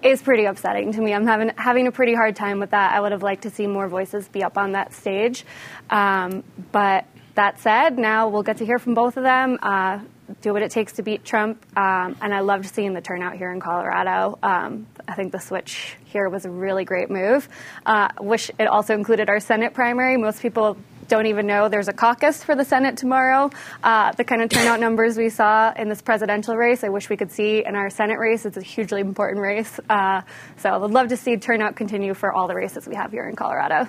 is 0.03 0.23
pretty 0.23 0.45
upsetting 0.45 0.93
to 0.93 1.01
me. 1.01 1.13
I'm 1.13 1.27
having 1.27 1.51
having 1.57 1.87
a 1.87 1.93
pretty 1.93 2.15
hard 2.15 2.37
time 2.37 2.61
with 2.61 2.71
that. 2.71 2.93
I 2.93 3.01
would 3.01 3.13
have 3.13 3.23
liked 3.23 3.43
to 3.43 3.51
see 3.51 3.67
more 3.67 3.89
voices 3.89 4.29
be 4.29 4.43
up 4.43 4.59
on 4.59 4.73
that 4.73 4.93
stage, 4.93 5.45
um, 5.91 6.45
but 6.73 7.07
that 7.35 7.61
said, 7.61 7.99
now 7.99 8.29
we'll 8.29 8.43
get 8.43 8.59
to 8.59 8.67
hear 8.67 8.79
from 8.79 8.95
both 8.95 9.17
of 9.17 9.23
them. 9.23 9.59
Uh, 9.63 10.01
do 10.41 10.53
what 10.53 10.63
it 10.63 10.71
takes 10.71 10.95
to 10.95 11.03
beat 11.03 11.25
Trump, 11.25 11.65
um, 11.77 12.17
and 12.21 12.35
I 12.35 12.41
loved 12.41 12.67
seeing 12.67 12.95
the 12.95 13.01
turnout 13.01 13.37
here 13.37 13.53
in 13.53 13.61
Colorado. 13.61 14.39
Um, 14.43 14.87
I 15.07 15.15
think 15.15 15.33
the 15.33 15.39
switch 15.39 15.97
here 16.05 16.29
was 16.29 16.45
a 16.45 16.51
really 16.51 16.85
great 16.85 17.11
move. 17.11 17.49
Uh, 17.85 18.09
wish 18.21 18.51
it 18.59 18.67
also 18.67 18.95
included 18.95 19.29
our 19.29 19.39
Senate 19.39 19.75
primary. 19.75 20.17
Most 20.17 20.43
people 20.43 20.77
don't 21.09 21.27
even 21.27 21.47
know 21.47 21.69
there's 21.69 21.89
a 21.89 21.93
caucus 21.93 22.43
for 22.43 22.55
the 22.55 22.65
Senate 22.65 22.97
tomorrow. 22.97 23.51
Uh, 23.83 24.13
the 24.13 24.25
kind 24.25 24.43
of 24.43 24.51
turnout 24.51 24.81
numbers 24.81 25.17
we 25.17 25.29
saw 25.29 25.73
in 25.73 25.89
this 25.89 26.03
presidential 26.03 26.57
race, 26.57 26.85
I 26.85 26.89
wish 26.89 27.09
we 27.09 27.17
could 27.17 27.33
see 27.33 27.65
in 27.65 27.77
our 27.77 27.91
Senate 27.91 28.19
race. 28.19 28.45
It's 28.45 28.57
a 28.57 28.63
hugely 28.63 29.01
important 29.01 29.41
race. 29.41 29.79
Uh, 29.89 30.23
so 30.59 30.71
I 30.71 30.77
would 30.77 30.91
love 30.91 31.09
to 31.09 31.17
see 31.17 31.37
turnout 31.37 31.77
continue 31.77 32.15
for 32.15 32.33
all 32.33 32.49
the 32.49 32.55
races 32.55 32.87
we 32.87 32.97
have 32.97 33.11
here 33.11 33.29
in 33.29 33.37
Colorado. 33.37 33.89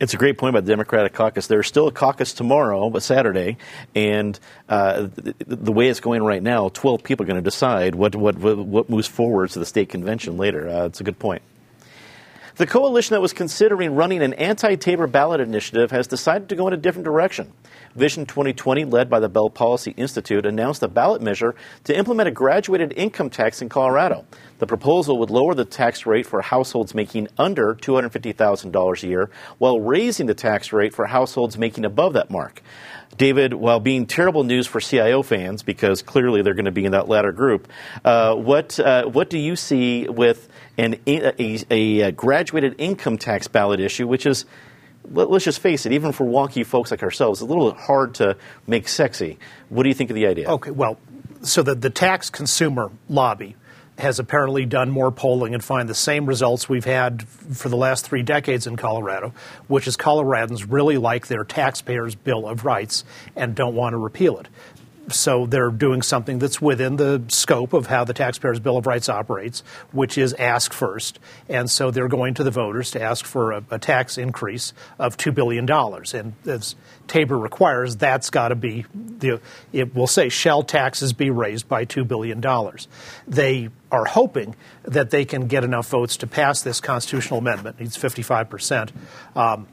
It's 0.00 0.14
a 0.14 0.16
great 0.16 0.38
point 0.38 0.54
about 0.54 0.64
the 0.64 0.72
Democratic 0.72 1.12
caucus. 1.12 1.46
There's 1.46 1.66
still 1.66 1.86
a 1.86 1.92
caucus 1.92 2.32
tomorrow, 2.32 2.88
but 2.88 3.02
Saturday, 3.02 3.58
and 3.94 4.38
uh, 4.68 5.08
the, 5.14 5.34
the, 5.46 5.72
way 5.72 5.88
it's 5.88 6.00
going 6.00 6.22
right 6.22 6.42
now, 6.42 6.70
12 6.70 7.02
people 7.02 7.24
are 7.24 7.26
going 7.26 7.36
to 7.36 7.42
decide 7.42 7.94
what, 7.94 8.14
what, 8.16 8.38
what 8.38 8.88
moves 8.88 9.06
forward 9.06 9.50
to 9.50 9.58
the 9.58 9.66
state 9.66 9.90
convention 9.90 10.38
later. 10.38 10.68
Uh, 10.68 10.86
it's 10.86 11.00
a 11.00 11.04
good 11.04 11.18
point. 11.18 11.42
The 12.56 12.66
coalition 12.66 13.14
that 13.14 13.20
was 13.20 13.32
considering 13.32 13.94
running 13.94 14.22
an 14.22 14.34
anti 14.34 14.74
Tabor 14.74 15.06
ballot 15.06 15.40
initiative 15.40 15.90
has 15.92 16.06
decided 16.06 16.48
to 16.48 16.56
go 16.56 16.66
in 16.66 16.74
a 16.74 16.76
different 16.76 17.04
direction. 17.04 17.52
Vision 17.94 18.26
2020, 18.26 18.84
led 18.84 19.08
by 19.08 19.20
the 19.20 19.28
Bell 19.28 19.50
Policy 19.50 19.92
Institute, 19.96 20.44
announced 20.44 20.82
a 20.82 20.88
ballot 20.88 21.22
measure 21.22 21.54
to 21.84 21.96
implement 21.96 22.28
a 22.28 22.32
graduated 22.32 22.92
income 22.96 23.30
tax 23.30 23.62
in 23.62 23.68
Colorado. 23.68 24.24
The 24.58 24.66
proposal 24.66 25.18
would 25.18 25.30
lower 25.30 25.54
the 25.54 25.64
tax 25.64 26.06
rate 26.06 26.26
for 26.26 26.42
households 26.42 26.94
making 26.94 27.28
under 27.38 27.74
$250,000 27.74 29.02
a 29.02 29.06
year 29.06 29.30
while 29.58 29.80
raising 29.80 30.26
the 30.26 30.34
tax 30.34 30.72
rate 30.72 30.94
for 30.94 31.06
households 31.06 31.56
making 31.56 31.84
above 31.84 32.12
that 32.14 32.30
mark. 32.30 32.62
David, 33.20 33.52
while 33.52 33.80
being 33.80 34.06
terrible 34.06 34.44
news 34.44 34.66
for 34.66 34.80
CIO 34.80 35.22
fans, 35.22 35.62
because 35.62 36.00
clearly 36.00 36.40
they're 36.40 36.54
going 36.54 36.64
to 36.64 36.70
be 36.70 36.86
in 36.86 36.92
that 36.92 37.06
latter 37.06 37.32
group, 37.32 37.68
uh, 38.02 38.34
what, 38.34 38.80
uh, 38.80 39.04
what 39.04 39.28
do 39.28 39.38
you 39.38 39.56
see 39.56 40.08
with 40.08 40.48
an, 40.78 40.96
a, 41.06 41.62
a, 41.70 42.00
a 42.00 42.12
graduated 42.12 42.76
income 42.78 43.18
tax 43.18 43.46
ballot 43.46 43.78
issue, 43.78 44.06
which 44.06 44.24
is 44.24 44.46
let's 45.12 45.44
just 45.44 45.60
face 45.60 45.84
it, 45.84 45.92
even 45.92 46.12
for 46.12 46.24
wonky 46.24 46.64
folks 46.64 46.90
like 46.90 47.02
ourselves, 47.02 47.42
a 47.42 47.44
little 47.44 47.74
hard 47.74 48.14
to 48.14 48.38
make 48.66 48.88
sexy. 48.88 49.38
What 49.68 49.82
do 49.82 49.90
you 49.90 49.94
think 49.94 50.08
of 50.08 50.14
the 50.14 50.26
idea? 50.26 50.48
Okay, 50.48 50.70
well, 50.70 50.98
so 51.42 51.62
the, 51.62 51.74
the 51.74 51.90
tax 51.90 52.30
consumer 52.30 52.90
lobby 53.10 53.54
has 54.00 54.18
apparently 54.18 54.66
done 54.66 54.90
more 54.90 55.10
polling 55.10 55.54
and 55.54 55.62
find 55.62 55.88
the 55.88 55.94
same 55.94 56.26
results 56.26 56.68
we've 56.68 56.84
had 56.84 57.26
for 57.28 57.68
the 57.68 57.76
last 57.76 58.04
three 58.04 58.22
decades 58.22 58.66
in 58.66 58.76
Colorado, 58.76 59.32
which 59.68 59.86
is 59.86 59.96
Coloradans 59.96 60.66
really 60.68 60.96
like 60.96 61.26
their 61.26 61.44
taxpayers' 61.44 62.14
Bill 62.14 62.48
of 62.48 62.64
Rights 62.64 63.04
and 63.36 63.54
don't 63.54 63.74
want 63.74 63.92
to 63.92 63.98
repeal 63.98 64.38
it 64.38 64.48
so 65.12 65.46
they're 65.46 65.70
doing 65.70 66.02
something 66.02 66.38
that's 66.38 66.60
within 66.60 66.96
the 66.96 67.22
scope 67.28 67.72
of 67.72 67.86
how 67.86 68.04
the 68.04 68.14
Taxpayers' 68.14 68.60
Bill 68.60 68.76
of 68.76 68.86
Rights 68.86 69.08
operates, 69.08 69.62
which 69.92 70.18
is 70.18 70.32
ask 70.34 70.72
first. 70.72 71.18
And 71.48 71.70
so 71.70 71.90
they're 71.90 72.08
going 72.08 72.34
to 72.34 72.44
the 72.44 72.50
voters 72.50 72.90
to 72.92 73.02
ask 73.02 73.24
for 73.24 73.52
a, 73.52 73.64
a 73.70 73.78
tax 73.78 74.18
increase 74.18 74.72
of 74.98 75.16
$2 75.16 75.34
billion. 75.34 75.68
And 75.70 76.34
as 76.46 76.74
Tabor 77.06 77.38
requires, 77.38 77.96
that's 77.96 78.30
got 78.30 78.48
to 78.48 78.54
be, 78.54 78.86
the, 78.94 79.40
it 79.72 79.94
will 79.94 80.06
say, 80.06 80.28
shall 80.28 80.62
taxes 80.62 81.12
be 81.12 81.30
raised 81.30 81.68
by 81.68 81.84
$2 81.84 82.06
billion. 82.06 82.40
They 83.26 83.68
are 83.92 84.04
hoping 84.04 84.54
that 84.82 85.10
they 85.10 85.24
can 85.24 85.46
get 85.46 85.64
enough 85.64 85.88
votes 85.88 86.16
to 86.18 86.26
pass 86.26 86.62
this 86.62 86.80
constitutional 86.80 87.40
amendment. 87.40 87.76
It 87.78 87.84
needs 87.84 87.96
55%. 87.96 88.90
Um, 89.34 89.66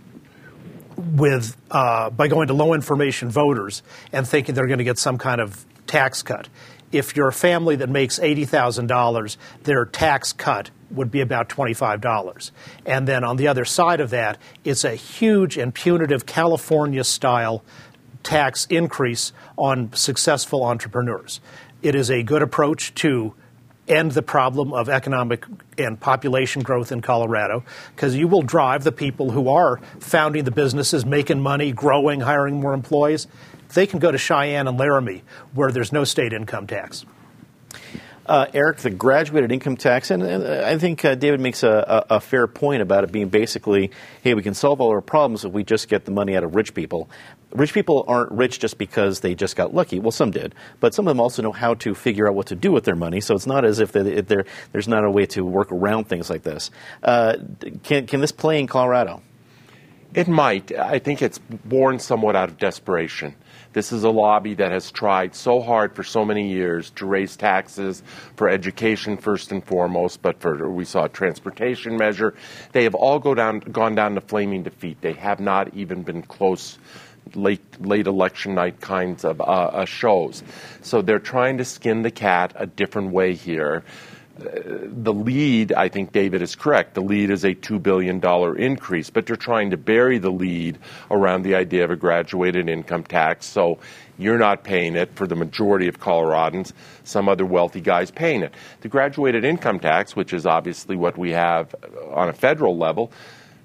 with 0.97 1.55
uh, 1.71 2.09
by 2.09 2.27
going 2.27 2.47
to 2.47 2.53
low 2.53 2.73
information 2.73 3.29
voters 3.29 3.83
and 4.11 4.27
thinking 4.27 4.55
they're 4.55 4.67
going 4.67 4.79
to 4.79 4.83
get 4.83 4.97
some 4.97 5.17
kind 5.17 5.39
of 5.39 5.65
tax 5.85 6.23
cut. 6.23 6.49
If 6.91 7.15
you're 7.15 7.27
a 7.27 7.33
family 7.33 7.75
that 7.77 7.89
makes 7.89 8.19
eighty 8.19 8.45
thousand 8.45 8.87
dollars, 8.87 9.37
their 9.63 9.85
tax 9.85 10.33
cut 10.33 10.71
would 10.91 11.11
be 11.11 11.21
about 11.21 11.49
$25. 11.49 12.51
And 12.85 13.07
then 13.07 13.23
on 13.23 13.35
the 13.37 13.47
other 13.47 13.65
side 13.65 13.99
of 13.99 14.09
that, 14.11 14.37
it's 14.63 14.83
a 14.83 14.95
huge 14.95 15.57
and 15.57 15.73
punitive 15.73 16.25
California 16.25 17.03
style 17.03 17.63
tax 18.23 18.65
increase 18.69 19.33
on 19.57 19.91
successful 19.93 20.63
entrepreneurs. 20.63 21.39
It 21.81 21.95
is 21.95 22.09
a 22.09 22.23
good 22.23 22.41
approach 22.41 22.93
to 22.95 23.33
end 23.87 24.11
the 24.11 24.21
problem 24.21 24.73
of 24.73 24.89
economic 24.89 25.45
and 25.77 25.99
population 25.99 26.61
growth 26.61 26.91
in 26.91 27.01
Colorado 27.01 27.63
because 27.95 28.15
you 28.15 28.27
will 28.27 28.41
drive 28.41 28.83
the 28.83 28.91
people 28.91 29.31
who 29.31 29.49
are 29.49 29.77
founding 29.99 30.43
the 30.43 30.51
businesses, 30.51 31.05
making 31.05 31.41
money, 31.41 31.71
growing, 31.71 32.19
hiring 32.19 32.59
more 32.59 32.73
employees. 32.73 33.27
They 33.73 33.87
can 33.87 33.99
go 33.99 34.11
to 34.11 34.17
Cheyenne 34.17 34.67
and 34.67 34.77
Laramie 34.77 35.23
where 35.53 35.71
there's 35.71 35.91
no 35.91 36.03
state 36.03 36.33
income 36.33 36.67
tax. 36.67 37.05
Uh, 38.27 38.45
Eric, 38.53 38.79
the 38.79 38.89
graduated 38.89 39.53
income 39.53 39.77
tax, 39.77 40.11
and, 40.11 40.21
and 40.21 40.45
I 40.45 40.77
think 40.77 41.05
uh, 41.05 41.15
David 41.15 41.39
makes 41.39 41.63
a, 41.63 42.05
a, 42.09 42.15
a, 42.15 42.19
fair 42.19 42.45
point 42.45 42.81
about 42.81 43.05
it 43.05 43.11
being 43.11 43.29
basically, 43.29 43.91
hey, 44.21 44.33
we 44.33 44.43
can 44.43 44.53
solve 44.53 44.81
all 44.81 44.89
our 44.89 44.99
problems 44.99 45.45
if 45.45 45.53
we 45.53 45.63
just 45.63 45.87
get 45.87 46.03
the 46.03 46.11
money 46.11 46.35
out 46.35 46.43
of 46.43 46.53
rich 46.53 46.73
people. 46.73 47.09
Rich 47.53 47.73
people 47.73 48.03
aren't 48.05 48.33
rich 48.33 48.59
just 48.59 48.77
because 48.77 49.21
they 49.21 49.33
just 49.33 49.55
got 49.55 49.73
lucky. 49.73 49.99
Well, 49.99 50.11
some 50.11 50.31
did, 50.31 50.53
but 50.81 50.93
some 50.93 51.07
of 51.07 51.11
them 51.11 51.21
also 51.21 51.41
know 51.41 51.53
how 51.53 51.75
to 51.75 51.95
figure 51.95 52.27
out 52.27 52.35
what 52.35 52.47
to 52.47 52.55
do 52.55 52.73
with 52.73 52.83
their 52.83 52.97
money. 52.97 53.21
So 53.21 53.33
it's 53.33 53.47
not 53.47 53.63
as 53.63 53.79
if 53.79 53.93
there's 53.93 54.87
not 54.89 55.05
a 55.05 55.09
way 55.09 55.25
to 55.27 55.45
work 55.45 55.71
around 55.71 56.09
things 56.09 56.29
like 56.29 56.43
this. 56.43 56.69
Uh, 57.01 57.37
can, 57.83 58.07
can 58.07 58.19
this 58.19 58.33
play 58.33 58.59
in 58.59 58.67
Colorado? 58.67 59.21
It 60.13 60.27
might. 60.27 60.71
I 60.71 60.99
think 60.99 61.21
it's 61.21 61.37
born 61.37 61.99
somewhat 61.99 62.35
out 62.35 62.49
of 62.49 62.57
desperation. 62.57 63.35
This 63.73 63.91
is 63.91 64.03
a 64.03 64.09
lobby 64.09 64.53
that 64.55 64.71
has 64.71 64.91
tried 64.91 65.35
so 65.35 65.61
hard 65.61 65.95
for 65.95 66.03
so 66.03 66.25
many 66.25 66.49
years 66.51 66.89
to 66.91 67.05
raise 67.05 67.35
taxes 67.35 68.03
for 68.35 68.49
education 68.49 69.17
first 69.17 69.51
and 69.51 69.63
foremost, 69.63 70.21
but 70.21 70.39
for 70.39 70.69
we 70.69 70.85
saw 70.85 71.05
a 71.05 71.09
transportation 71.09 71.97
measure. 71.97 72.33
They 72.71 72.83
have 72.83 72.95
all 72.95 73.19
go 73.19 73.35
down, 73.35 73.59
gone 73.59 73.95
down 73.95 74.15
to 74.15 74.21
flaming 74.21 74.63
defeat. 74.63 75.01
They 75.01 75.13
have 75.13 75.39
not 75.39 75.73
even 75.73 76.03
been 76.03 76.21
close 76.21 76.77
late 77.35 77.81
late 77.81 78.07
election 78.07 78.55
night 78.55 78.79
kinds 78.79 79.25
of 79.25 79.41
uh, 79.41 79.43
uh, 79.43 79.85
shows. 79.85 80.43
So 80.81 81.01
they're 81.01 81.19
trying 81.19 81.57
to 81.57 81.65
skin 81.65 82.01
the 82.01 82.11
cat 82.11 82.53
a 82.55 82.65
different 82.65 83.11
way 83.11 83.33
here 83.33 83.83
the 84.37 85.13
lead, 85.13 85.73
I 85.73 85.89
think 85.89 86.11
David 86.11 86.41
is 86.41 86.55
correct. 86.55 86.93
The 86.93 87.01
lead 87.01 87.29
is 87.29 87.43
a 87.43 87.55
$2 87.55 87.81
billion 87.81 88.23
increase, 88.57 89.09
but 89.09 89.25
they're 89.25 89.35
trying 89.35 89.71
to 89.71 89.77
bury 89.77 90.17
the 90.17 90.31
lead 90.31 90.77
around 91.09 91.43
the 91.43 91.55
idea 91.55 91.83
of 91.83 91.91
a 91.91 91.95
graduated 91.95 92.69
income 92.69 93.03
tax. 93.03 93.45
So 93.45 93.79
you're 94.17 94.37
not 94.37 94.63
paying 94.63 94.95
it 94.95 95.15
for 95.15 95.27
the 95.27 95.35
majority 95.35 95.87
of 95.87 95.99
Coloradans, 95.99 96.73
some 97.03 97.29
other 97.29 97.45
wealthy 97.45 97.81
guys 97.81 98.11
paying 98.11 98.41
it. 98.43 98.53
The 98.81 98.89
graduated 98.89 99.43
income 99.43 99.79
tax, 99.79 100.15
which 100.15 100.33
is 100.33 100.45
obviously 100.45 100.95
what 100.95 101.17
we 101.17 101.31
have 101.31 101.73
on 102.11 102.29
a 102.29 102.33
federal 102.33 102.77
level, 102.77 103.11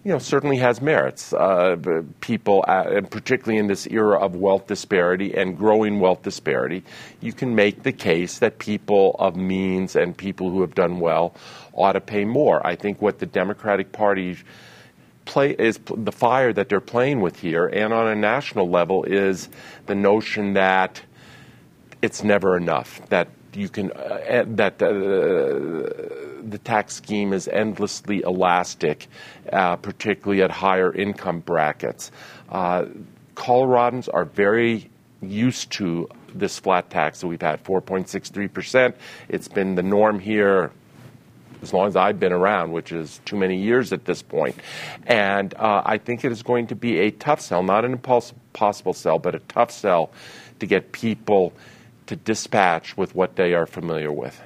you 0.04 0.11
know, 0.11 0.18
certainly 0.18 0.56
has 0.56 0.82
merits. 0.82 1.32
Uh, 1.32 2.02
people, 2.21 2.64
uh, 2.66 2.85
and 2.88 3.09
particularly 3.09 3.59
in 3.59 3.68
this 3.68 3.87
era 3.87 4.18
of 4.18 4.35
wealth 4.35 4.66
disparity 4.66 5.35
and 5.35 5.56
growing 5.56 6.00
wealth 6.00 6.23
disparity, 6.23 6.82
you 7.21 7.32
can 7.32 7.54
make 7.54 7.85
the 7.85 7.92
case 7.92 8.40
that 8.40 8.59
people 8.59 9.14
of 9.21 9.37
means 9.37 9.94
and 9.94 10.16
people 10.16 10.50
who 10.50 10.61
have 10.61 10.75
done 10.75 10.99
well 10.99 11.35
ought 11.73 11.92
to 11.92 12.00
pay 12.00 12.25
more. 12.25 12.66
I 12.66 12.75
think 12.75 13.00
what 13.00 13.21
the 13.21 13.26
Democratic 13.26 13.92
Party 13.92 14.37
play 15.25 15.52
is 15.52 15.78
the 15.97 16.11
fire 16.11 16.52
that 16.52 16.68
they're 16.68 16.80
playing 16.80 17.21
with 17.21 17.38
here, 17.38 17.66
and 17.68 17.92
on 17.92 18.09
a 18.09 18.16
national 18.16 18.68
level, 18.68 19.04
is 19.04 19.49
the 19.87 19.94
notion 19.94 20.54
that 20.54 21.00
it's 22.02 22.25
never 22.25 22.56
enough. 22.56 23.00
That 23.09 23.28
you 23.54 23.68
can 23.68 23.92
uh, 23.92 24.44
that. 24.49 24.80
The 26.42 26.58
tax 26.58 26.94
scheme 26.94 27.32
is 27.32 27.49
endlessly 27.49 28.22
elastic, 28.22 29.06
uh, 29.52 29.76
particularly 29.76 30.42
at 30.42 30.50
higher 30.50 30.92
income 30.92 31.40
brackets. 31.40 32.11
Uh, 32.49 32.87
Coloradans 33.34 34.08
are 34.12 34.25
very 34.25 34.90
used 35.22 35.70
to 35.72 36.08
this 36.34 36.58
flat 36.58 36.90
tax 36.90 37.20
that 37.20 37.26
we've 37.28 37.40
had 37.40 37.62
4.63%. 37.64 38.94
It's 39.28 39.49
been 39.49 39.75
the 39.75 39.82
norm 39.82 40.18
here 40.18 40.72
as 41.62 41.72
long 41.72 41.87
as 41.87 41.96
I've 41.96 42.18
been 42.18 42.32
around, 42.32 42.72
which 42.72 42.90
is 42.90 43.20
too 43.25 43.37
many 43.37 43.56
years 43.56 43.92
at 43.92 44.04
this 44.04 44.20
point. 44.20 44.56
And 45.06 45.54
uh, 45.54 45.82
I 45.84 45.99
think 45.99 46.25
it 46.25 46.32
is 46.32 46.42
going 46.42 46.66
to 46.68 46.75
be 46.75 46.99
a 46.99 47.11
tough 47.12 47.40
sell, 47.40 47.62
not 47.62 47.84
an 47.84 47.92
impossible 47.92 48.92
sell, 48.92 49.18
but 49.18 49.34
a 49.34 49.38
tough 49.40 49.70
sell 49.70 50.11
to 50.58 50.66
get 50.66 50.92
people 50.92 51.52
to 52.06 52.16
dispatch 52.16 52.96
with 52.96 53.14
what 53.14 53.37
they 53.37 53.54
are 53.54 53.66
familiar 53.66 54.12
with. 54.12 54.40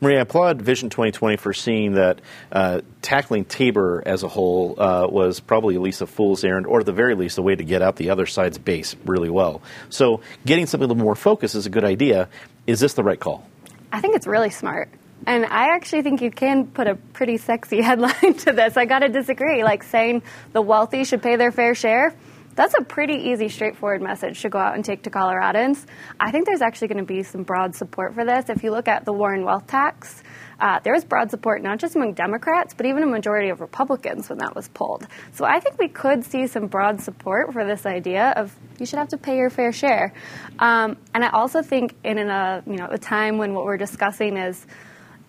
Maria, 0.00 0.18
I 0.18 0.22
applaud 0.22 0.62
Vision 0.62 0.90
2020 0.90 1.36
for 1.36 1.52
seeing 1.52 1.94
that 1.94 2.20
uh, 2.50 2.80
tackling 3.02 3.44
Tabor 3.44 4.02
as 4.06 4.22
a 4.22 4.28
whole 4.28 4.80
uh, 4.80 5.06
was 5.08 5.40
probably 5.40 5.74
at 5.74 5.80
least 5.80 6.00
a 6.00 6.06
fool's 6.06 6.44
errand, 6.44 6.66
or 6.66 6.80
at 6.80 6.86
the 6.86 6.92
very 6.92 7.14
least, 7.14 7.38
a 7.38 7.42
way 7.42 7.54
to 7.54 7.64
get 7.64 7.82
out 7.82 7.96
the 7.96 8.10
other 8.10 8.26
side's 8.26 8.58
base 8.58 8.96
really 9.04 9.30
well. 9.30 9.62
So, 9.88 10.20
getting 10.46 10.66
something 10.66 10.86
a 10.86 10.88
little 10.88 11.04
more 11.04 11.14
focused 11.14 11.54
is 11.54 11.66
a 11.66 11.70
good 11.70 11.84
idea. 11.84 12.28
Is 12.66 12.80
this 12.80 12.94
the 12.94 13.02
right 13.02 13.20
call? 13.20 13.46
I 13.92 14.00
think 14.00 14.16
it's 14.16 14.26
really 14.26 14.50
smart. 14.50 14.88
And 15.26 15.44
I 15.44 15.74
actually 15.74 16.02
think 16.02 16.22
you 16.22 16.30
can 16.30 16.66
put 16.66 16.86
a 16.86 16.94
pretty 16.94 17.36
sexy 17.36 17.80
headline 17.82 18.34
to 18.38 18.52
this. 18.52 18.76
I 18.76 18.86
got 18.86 19.00
to 19.00 19.08
disagree. 19.08 19.64
Like 19.64 19.82
saying 19.82 20.22
the 20.52 20.62
wealthy 20.62 21.04
should 21.04 21.22
pay 21.22 21.36
their 21.36 21.52
fair 21.52 21.74
share 21.74 22.14
that's 22.60 22.74
a 22.78 22.84
pretty 22.84 23.14
easy, 23.30 23.48
straightforward 23.48 24.02
message 24.02 24.42
to 24.42 24.50
go 24.50 24.58
out 24.58 24.74
and 24.74 24.84
take 24.84 25.04
to 25.04 25.10
Coloradans. 25.10 25.86
I 26.20 26.30
think 26.30 26.44
there's 26.44 26.60
actually 26.60 26.88
going 26.88 26.98
to 26.98 27.04
be 27.04 27.22
some 27.22 27.42
broad 27.42 27.74
support 27.74 28.14
for 28.14 28.22
this. 28.26 28.50
If 28.50 28.62
you 28.62 28.70
look 28.70 28.86
at 28.86 29.06
the 29.06 29.14
Warren 29.14 29.46
wealth 29.46 29.66
tax, 29.66 30.22
uh, 30.60 30.78
there 30.80 30.92
was 30.92 31.02
broad 31.02 31.30
support 31.30 31.62
not 31.62 31.78
just 31.78 31.96
among 31.96 32.12
Democrats, 32.12 32.74
but 32.74 32.84
even 32.84 33.02
a 33.02 33.06
majority 33.06 33.48
of 33.48 33.62
Republicans 33.62 34.28
when 34.28 34.40
that 34.40 34.54
was 34.54 34.68
pulled. 34.68 35.06
So 35.32 35.46
I 35.46 35.58
think 35.60 35.78
we 35.78 35.88
could 35.88 36.22
see 36.22 36.46
some 36.48 36.66
broad 36.66 37.00
support 37.00 37.54
for 37.54 37.64
this 37.64 37.86
idea 37.86 38.34
of 38.36 38.54
you 38.78 38.84
should 38.84 38.98
have 38.98 39.08
to 39.08 39.16
pay 39.16 39.38
your 39.38 39.48
fair 39.48 39.72
share. 39.72 40.12
Um, 40.58 40.98
and 41.14 41.24
I 41.24 41.30
also 41.30 41.62
think 41.62 41.94
in 42.04 42.18
a 42.18 42.62
you 42.66 42.76
know 42.76 42.88
a 42.90 42.98
time 42.98 43.38
when 43.38 43.54
what 43.54 43.64
we're 43.64 43.78
discussing 43.78 44.36
is 44.36 44.66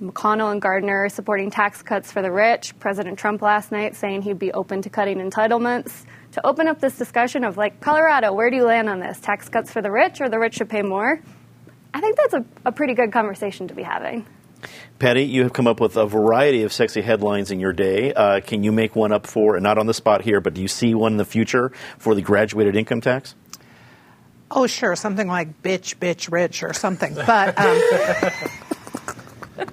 McConnell 0.01 0.51
and 0.51 0.61
Gardner 0.61 1.07
supporting 1.07 1.49
tax 1.49 1.81
cuts 1.81 2.11
for 2.11 2.21
the 2.21 2.31
rich, 2.31 2.77
President 2.79 3.17
Trump 3.17 3.41
last 3.41 3.71
night 3.71 3.95
saying 3.95 4.23
he'd 4.23 4.39
be 4.39 4.51
open 4.51 4.81
to 4.81 4.89
cutting 4.89 5.19
entitlements 5.19 6.03
to 6.33 6.45
open 6.45 6.67
up 6.67 6.79
this 6.79 6.97
discussion 6.97 7.43
of 7.43 7.57
like 7.57 7.79
Colorado, 7.81 8.33
where 8.33 8.49
do 8.49 8.55
you 8.55 8.65
land 8.65 8.89
on 8.89 8.99
this? 8.99 9.19
Tax 9.19 9.49
cuts 9.49 9.71
for 9.71 9.81
the 9.81 9.91
rich 9.91 10.21
or 10.21 10.29
the 10.29 10.39
rich 10.39 10.55
should 10.55 10.69
pay 10.69 10.81
more? 10.81 11.21
I 11.93 12.01
think 12.01 12.17
that's 12.17 12.33
a, 12.33 12.45
a 12.65 12.71
pretty 12.71 12.93
good 12.93 13.11
conversation 13.11 13.67
to 13.67 13.73
be 13.73 13.83
having. 13.83 14.25
Patty, 14.99 15.23
you 15.23 15.43
have 15.43 15.53
come 15.53 15.67
up 15.67 15.79
with 15.79 15.97
a 15.97 16.05
variety 16.05 16.63
of 16.63 16.71
sexy 16.71 17.01
headlines 17.01 17.51
in 17.51 17.59
your 17.59 17.73
day. 17.73 18.13
Uh, 18.13 18.39
can 18.39 18.63
you 18.63 18.71
make 18.71 18.95
one 18.95 19.11
up 19.11 19.25
for, 19.25 19.59
not 19.59 19.77
on 19.77 19.87
the 19.87 19.93
spot 19.93 20.21
here, 20.21 20.39
but 20.39 20.53
do 20.53 20.61
you 20.61 20.67
see 20.67 20.93
one 20.93 21.13
in 21.13 21.17
the 21.17 21.25
future 21.25 21.71
for 21.97 22.13
the 22.13 22.21
graduated 22.21 22.75
income 22.75 23.01
tax? 23.01 23.35
Oh, 24.51 24.67
sure, 24.67 24.95
something 24.95 25.27
like 25.27 25.63
bitch, 25.63 25.95
bitch, 25.95 26.31
rich 26.31 26.61
or 26.61 26.73
something. 26.73 27.15
But 27.15 27.57
um, 27.57 27.81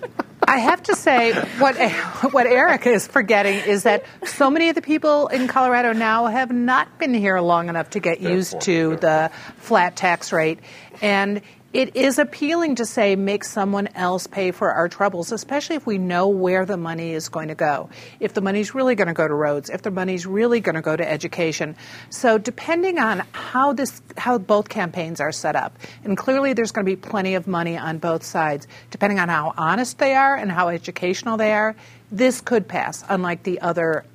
I 0.49 0.57
have 0.61 0.83
to 0.85 0.97
say, 0.97 1.35
what 1.59 1.77
what 2.33 2.47
Eric 2.47 2.87
is 2.87 3.07
forgetting 3.07 3.59
is 3.59 3.83
that 3.83 4.05
so 4.25 4.51
many 4.51 4.71
of 4.71 4.75
the 4.77 4.83
people 4.83 5.29
in 5.29 5.47
Colorado 5.47 5.93
now 5.93 6.27
have 6.27 6.51
not 6.51 6.99
been 6.99 7.13
here 7.13 7.39
long 7.41 7.69
enough 7.69 7.91
to 7.91 8.01
get 8.01 8.23
used 8.23 8.63
to 8.63 8.97
the 8.97 9.31
flat 9.59 9.95
tax 9.95 10.33
rate, 10.33 10.61
and 11.03 11.43
it 11.73 11.97
is 11.97 12.19
appealing 12.19 12.77
to 12.77 12.87
say 12.87 13.15
make 13.15 13.45
someone 13.45 13.89
else 13.89 14.27
pay 14.27 14.53
for 14.53 14.73
our 14.73 14.89
troubles, 14.89 15.33
especially 15.33 15.77
if 15.77 15.87
we 15.87 15.99
know 15.99 16.29
where 16.29 16.65
the 16.65 16.79
money 16.79 17.13
is 17.13 17.29
going 17.29 17.49
to 17.49 17.55
go. 17.55 17.91
If 18.21 18.33
the 18.33 18.41
money's 18.41 18.75
really 18.75 18.95
going 18.95 19.09
to 19.09 19.15
go 19.15 19.29
to 19.29 19.35
roads, 19.35 19.69
if 19.69 19.83
the 19.83 19.91
money's 19.91 20.27
really 20.27 20.61
going 20.61 20.77
to 20.77 20.81
go 20.81 20.97
to 20.97 21.07
education. 21.07 21.77
So 22.09 22.39
depending 22.39 22.99
on 22.99 23.23
how 23.33 23.75
this 23.75 24.01
how 24.17 24.39
both 24.39 24.71
campaigns 24.71 25.21
are 25.21 25.31
set 25.33 25.57
up, 25.57 25.79
and 26.05 26.17
clearly 26.17 26.55
there's 26.55 26.73
going 26.73 26.87
to 26.87 26.91
be 26.91 26.97
plenty 26.97 27.35
of 27.35 27.47
money 27.47 27.77
on 27.77 27.99
both 27.99 28.25
sides, 28.25 28.67
depending 28.91 29.19
on 29.19 29.29
how 29.29 29.53
honest 29.59 29.99
they 29.99 30.15
are 30.15 30.37
and 30.37 30.51
how 30.51 30.69
educational 30.69 31.37
they 31.37 31.53
are, 31.53 31.77
this 32.11 32.41
could 32.41 32.67
pass, 32.67 33.05
unlike 33.11 33.43
the 33.43 33.61
other 33.61 34.07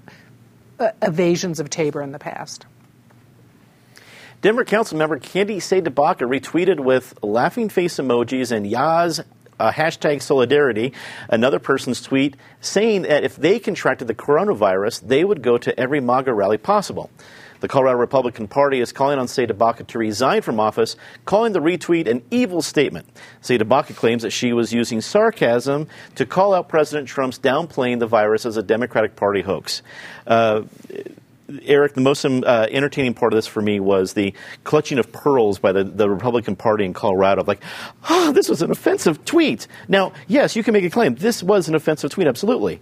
uh, 0.80 0.90
evasions 1.04 1.60
of 1.60 1.70
Tabor 1.70 2.02
in 2.02 2.12
the 2.12 2.20
past. 2.20 2.66
Denver 4.44 4.66
Council 4.66 4.98
member 4.98 5.18
Candi 5.18 5.56
CdeBaca 5.56 6.28
retweeted 6.28 6.78
with 6.78 7.14
laughing 7.24 7.70
face 7.70 7.96
emojis 7.96 8.52
and 8.52 8.66
Yaz 8.66 9.24
uh, 9.58 9.72
hashtag 9.72 10.22
solidarity, 10.22 10.92
another 11.30 11.60
person's 11.60 12.02
tweet 12.02 12.36
saying 12.60 13.04
that 13.04 13.24
if 13.24 13.38
they 13.38 13.58
contracted 13.58 14.10
the 14.10 14.14
coronavirus, 14.14 15.08
they 15.08 15.24
would 15.24 15.42
go 15.44 15.58
to 15.58 15.80
every 15.80 16.02
MAGA 16.02 16.34
rally 16.34 16.58
possible. 16.58 17.10
The 17.62 17.70
Colorado 17.70 17.98
Republican 17.98 18.50
Party 18.50 18.82
is 18.82 18.92
calling 18.92 19.18
on 19.18 19.28
CdeBaca 19.28 19.88
to 19.88 19.98
resign 19.98 20.42
from 20.42 20.60
office, 20.60 20.98
calling 21.24 21.54
the 21.54 21.62
retweet 21.62 22.10
an 22.10 22.22
evil 22.30 22.62
statement. 22.62 23.08
CdeBaca 23.42 23.96
claims 23.96 24.24
that 24.24 24.32
she 24.32 24.52
was 24.52 24.74
using 24.74 25.00
sarcasm 25.00 25.88
to 26.16 26.26
call 26.26 26.54
out 26.54 26.68
President 26.68 27.08
Trump's 27.08 27.40
downplaying 27.40 28.00
the 28.00 28.08
virus 28.08 28.46
as 28.46 28.58
a 28.58 28.64
Democratic 28.64 29.16
Party 29.16 29.40
hoax. 29.40 29.82
Uh, 30.28 30.64
Eric, 31.64 31.94
the 31.94 32.02
most 32.02 32.24
um, 32.26 32.44
uh, 32.46 32.68
entertaining 32.72 33.14
part 33.14 33.34
of 33.34 33.38
this 33.38 33.48
for 33.48 33.62
me 33.62 33.80
was 33.80 34.14
the 34.14 34.34
clutching 34.64 34.98
of 34.98 35.12
pearls 35.12 35.60
by 35.60 35.72
the, 35.72 35.84
the 35.84 36.10
Republican 36.10 36.56
Party 36.56 36.86
in 36.86 36.94
Colorado. 36.94 37.44
Like, 37.44 37.62
oh, 38.10 38.32
this 38.32 38.48
was 38.48 38.62
an 38.62 38.72
offensive 38.72 39.26
tweet. 39.26 39.68
Now, 39.88 40.14
yes, 40.28 40.56
you 40.56 40.64
can 40.64 40.74
make 40.74 40.86
a 40.86 40.90
claim. 40.90 41.16
This 41.16 41.44
was 41.44 41.68
an 41.68 41.76
offensive 41.76 42.12
tweet, 42.12 42.28
absolutely. 42.28 42.80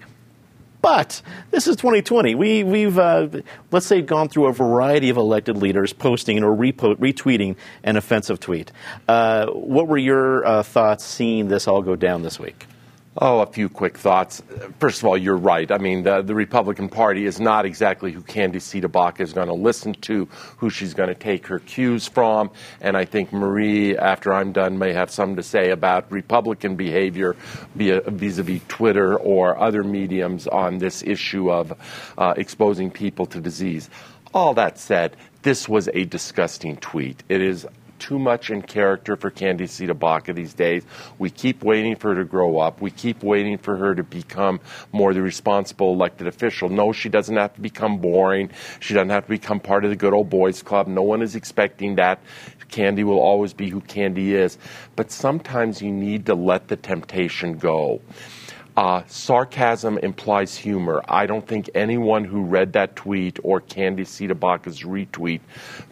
But 0.82 1.22
this 1.52 1.68
is 1.68 1.76
2020. 1.76 2.34
We, 2.36 2.64
we've, 2.64 2.98
uh, 2.98 3.28
let's 3.72 3.86
say, 3.86 4.02
gone 4.02 4.30
through 4.30 4.48
a 4.48 4.54
variety 4.54 5.10
of 5.10 5.18
elected 5.18 5.58
leaders 5.58 5.94
posting 5.94 6.44
or 6.44 6.56
repo- 6.56 6.96
retweeting 6.96 7.56
an 7.84 7.98
offensive 7.98 8.40
tweet. 8.40 8.72
Uh, 9.08 9.48
what 9.48 9.88
were 9.88 9.98
your 9.98 10.46
uh, 10.46 10.64
thoughts 10.64 11.06
seeing 11.06 11.50
this 11.50 11.68
all 11.68 11.84
go 11.84 11.96
down 11.96 12.24
this 12.24 12.40
week? 12.40 12.66
Oh, 13.18 13.42
a 13.42 13.46
few 13.46 13.68
quick 13.68 13.98
thoughts. 13.98 14.42
First 14.80 15.00
of 15.00 15.06
all, 15.06 15.18
you're 15.18 15.36
right. 15.36 15.70
I 15.70 15.78
mean, 15.80 16.04
the, 16.04 16.22
the 16.22 16.34
Republican 16.34 16.88
Party 16.88 17.26
is 17.26 17.42
not 17.42 17.66
exactly 17.66 18.14
who 18.14 18.22
Candi 18.22 18.56
CdeBaca 18.56 19.20
is 19.20 19.34
going 19.34 19.50
to 19.50 19.54
listen 19.54 19.94
to, 19.96 20.26
who 20.58 20.70
she's 20.70 20.94
going 20.94 21.10
to 21.10 21.16
take 21.16 21.48
her 21.48 21.60
cues 21.60 22.08
from. 22.08 22.52
And 22.80 22.96
I 22.96 23.04
think 23.04 23.34
Marie, 23.34 23.98
after 23.98 24.32
I'm 24.32 24.54
done, 24.54 24.80
may 24.80 24.94
have 24.94 25.12
something 25.12 25.36
to 25.36 25.44
say 25.44 25.72
about 25.72 26.10
Republican 26.10 26.78
behavior 26.78 27.36
vis 27.76 28.38
a 28.38 28.44
vis 28.44 28.62
Twitter 28.70 29.18
or 29.18 29.60
other 29.60 29.84
mediums 29.84 30.48
on 30.48 30.78
this 30.78 31.04
issue 31.04 31.52
of 31.52 31.74
uh, 32.18 32.34
exposing 32.38 32.90
people 32.90 33.26
to 33.26 33.42
disease. 33.42 33.90
All 34.34 34.54
that 34.54 34.80
said, 34.80 35.18
this 35.42 35.68
was 35.68 35.90
a 35.94 36.06
disgusting 36.06 36.78
tweet. 36.78 37.24
It 37.28 37.42
is 37.42 37.68
too 38.02 38.18
much 38.18 38.50
in 38.50 38.64
character 38.64 39.16
for 39.16 39.30
Candi 39.30 39.62
CdeBaca 39.62 40.34
these 40.34 40.56
days. 40.56 40.84
We 41.20 41.30
keep 41.30 41.64
waiting 41.64 41.96
for 41.96 42.16
her 42.16 42.24
to 42.24 42.28
grow 42.28 42.58
up. 42.58 42.82
We 42.82 42.90
keep 42.90 43.22
waiting 43.24 43.60
for 43.60 43.78
her 43.78 43.94
to 43.94 44.04
become 44.04 44.60
more 44.92 45.14
the 45.14 45.22
responsible 45.22 45.94
elected 45.94 46.26
official. 46.26 46.68
No, 46.68 46.92
she 46.92 47.10
doesn't 47.10 47.38
have 47.38 47.54
to 47.54 47.62
become 47.62 48.00
boring. 48.00 48.50
She 48.80 48.96
doesn't 48.96 49.12
have 49.12 49.26
to 49.26 49.30
become 49.30 49.60
part 49.60 49.86
of 49.86 49.92
the 49.92 49.96
good 49.96 50.14
old 50.14 50.32
boys 50.32 50.64
club. 50.64 50.88
No 50.88 51.04
one 51.04 51.22
is 51.22 51.36
expecting 51.36 51.96
that. 51.96 52.20
Candi 52.72 53.04
will 53.04 53.20
always 53.20 53.54
be 53.54 53.70
who 53.70 53.82
Candi 53.82 54.30
is. 54.30 54.58
But 54.96 55.12
sometimes 55.12 55.82
you 55.82 55.92
need 55.92 56.26
to 56.26 56.34
let 56.34 56.70
the 56.70 56.78
temptation 56.78 57.58
go. 57.58 58.02
Uh, 58.76 59.04
sarcasm 59.06 59.98
implies 60.00 60.56
humor. 60.56 61.04
I 61.08 61.28
don't 61.28 61.46
think 61.46 61.70
anyone 61.76 62.24
who 62.24 62.42
read 62.42 62.74
that 62.74 62.96
tweet 62.96 63.38
or 63.44 63.62
Candi 63.62 64.08
CdeBaca's 64.08 64.82
retweet 64.82 65.42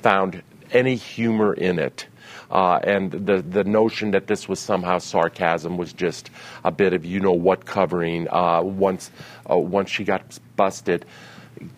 found 0.01 0.41
any 0.71 0.95
humor 0.95 1.53
in 1.53 1.79
it. 1.79 2.07
Uh, 2.51 2.79
and 2.83 3.11
the 3.11 3.41
the 3.41 3.63
notion 3.63 4.11
that 4.11 4.27
this 4.27 4.49
was 4.49 4.59
somehow 4.59 4.97
sarcasm 4.97 5.77
was 5.77 5.93
just 5.93 6.31
a 6.63 6.71
bit 6.71 6.93
of 6.93 7.05
you 7.05 7.19
know 7.19 7.31
what 7.31 7.65
covering. 7.65 8.27
Uh, 8.29 8.61
once 8.61 9.11
uh, 9.49 9.57
once 9.57 9.89
she 9.89 10.03
got 10.03 10.39
busted, 10.55 11.05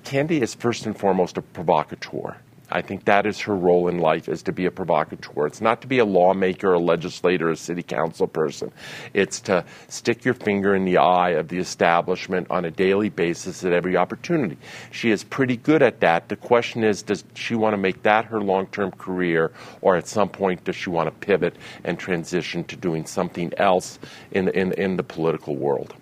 Candi 0.05 0.41
is 0.41 0.53
first 0.55 0.85
and 0.85 0.97
foremost 0.97 1.37
a 1.37 1.41
provocateur. 1.41 2.37
I 2.71 2.81
think 2.81 3.05
that 3.05 3.25
is 3.25 3.39
her 3.41 3.55
role 3.55 3.87
in 3.87 3.99
life 3.99 4.29
is 4.29 4.43
to 4.43 4.51
be 4.51 4.65
a 4.65 4.71
provocateur. 4.71 5.45
It's 5.45 5.61
not 5.61 5.81
to 5.81 5.87
be 5.87 5.99
a 5.99 6.05
lawmaker, 6.05 6.73
a 6.73 6.79
legislator, 6.79 7.49
a 7.49 7.55
city 7.55 7.83
council 7.83 8.27
person. 8.27 8.71
It's 9.13 9.39
to 9.41 9.65
stick 9.87 10.23
your 10.23 10.33
finger 10.33 10.75
in 10.75 10.85
the 10.85 10.97
eye 10.97 11.31
of 11.31 11.47
the 11.47 11.57
establishment 11.57 12.47
on 12.49 12.65
a 12.65 12.71
daily 12.71 13.09
basis 13.09 13.63
at 13.63 13.73
every 13.73 13.97
opportunity. 13.97 14.57
She 14.91 15.11
is 15.11 15.23
pretty 15.23 15.57
good 15.57 15.81
at 15.81 15.99
that. 15.99 16.29
The 16.29 16.35
question 16.35 16.83
is, 16.83 17.03
does 17.03 17.23
she 17.33 17.55
want 17.55 17.73
to 17.73 17.77
make 17.77 18.03
that 18.03 18.25
her 18.25 18.41
long-term 18.41 18.91
career, 18.91 19.51
or 19.81 19.95
at 19.95 20.07
some 20.07 20.29
point 20.29 20.63
does 20.63 20.75
she 20.75 20.89
want 20.89 21.07
to 21.07 21.25
pivot 21.25 21.55
and 21.83 21.99
transition 21.99 22.63
to 22.65 22.75
doing 22.75 23.05
something 23.05 23.51
else 23.57 23.99
in, 24.31 24.47
in, 24.49 24.71
in 24.73 24.97
the 24.97 25.03
political 25.03 25.55
world? 25.55 25.93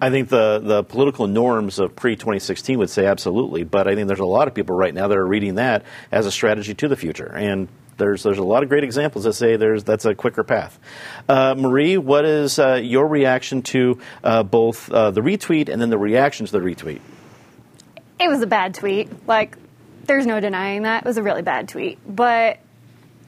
I 0.00 0.10
think 0.10 0.28
the, 0.28 0.60
the 0.62 0.84
political 0.84 1.26
norms 1.26 1.78
of 1.78 1.96
pre 1.96 2.14
2016 2.14 2.78
would 2.78 2.90
say 2.90 3.06
absolutely, 3.06 3.64
but 3.64 3.88
I 3.88 3.94
think 3.94 4.06
there's 4.06 4.20
a 4.20 4.24
lot 4.24 4.48
of 4.48 4.54
people 4.54 4.76
right 4.76 4.94
now 4.94 5.08
that 5.08 5.18
are 5.18 5.26
reading 5.26 5.56
that 5.56 5.84
as 6.12 6.26
a 6.26 6.30
strategy 6.30 6.74
to 6.74 6.88
the 6.88 6.96
future. 6.96 7.26
And 7.26 7.68
there's 7.96 8.22
there's 8.22 8.38
a 8.38 8.44
lot 8.44 8.62
of 8.62 8.68
great 8.68 8.84
examples 8.84 9.24
that 9.24 9.32
say 9.34 9.56
there's 9.56 9.84
that's 9.84 10.04
a 10.04 10.14
quicker 10.14 10.44
path. 10.44 10.78
Uh, 11.28 11.54
Marie, 11.56 11.98
what 11.98 12.24
is 12.24 12.58
uh, 12.58 12.74
your 12.74 13.06
reaction 13.08 13.62
to 13.62 13.98
uh, 14.22 14.42
both 14.44 14.90
uh, 14.90 15.10
the 15.10 15.20
retweet 15.20 15.68
and 15.68 15.82
then 15.82 15.90
the 15.90 15.98
reaction 15.98 16.46
to 16.46 16.52
the 16.52 16.60
retweet? 16.60 17.00
It 18.20 18.28
was 18.28 18.40
a 18.40 18.46
bad 18.46 18.74
tweet. 18.74 19.28
Like, 19.28 19.56
there's 20.04 20.26
no 20.26 20.40
denying 20.40 20.82
that. 20.82 21.04
It 21.04 21.06
was 21.06 21.18
a 21.18 21.22
really 21.22 21.42
bad 21.42 21.68
tweet. 21.68 21.98
But 22.06 22.58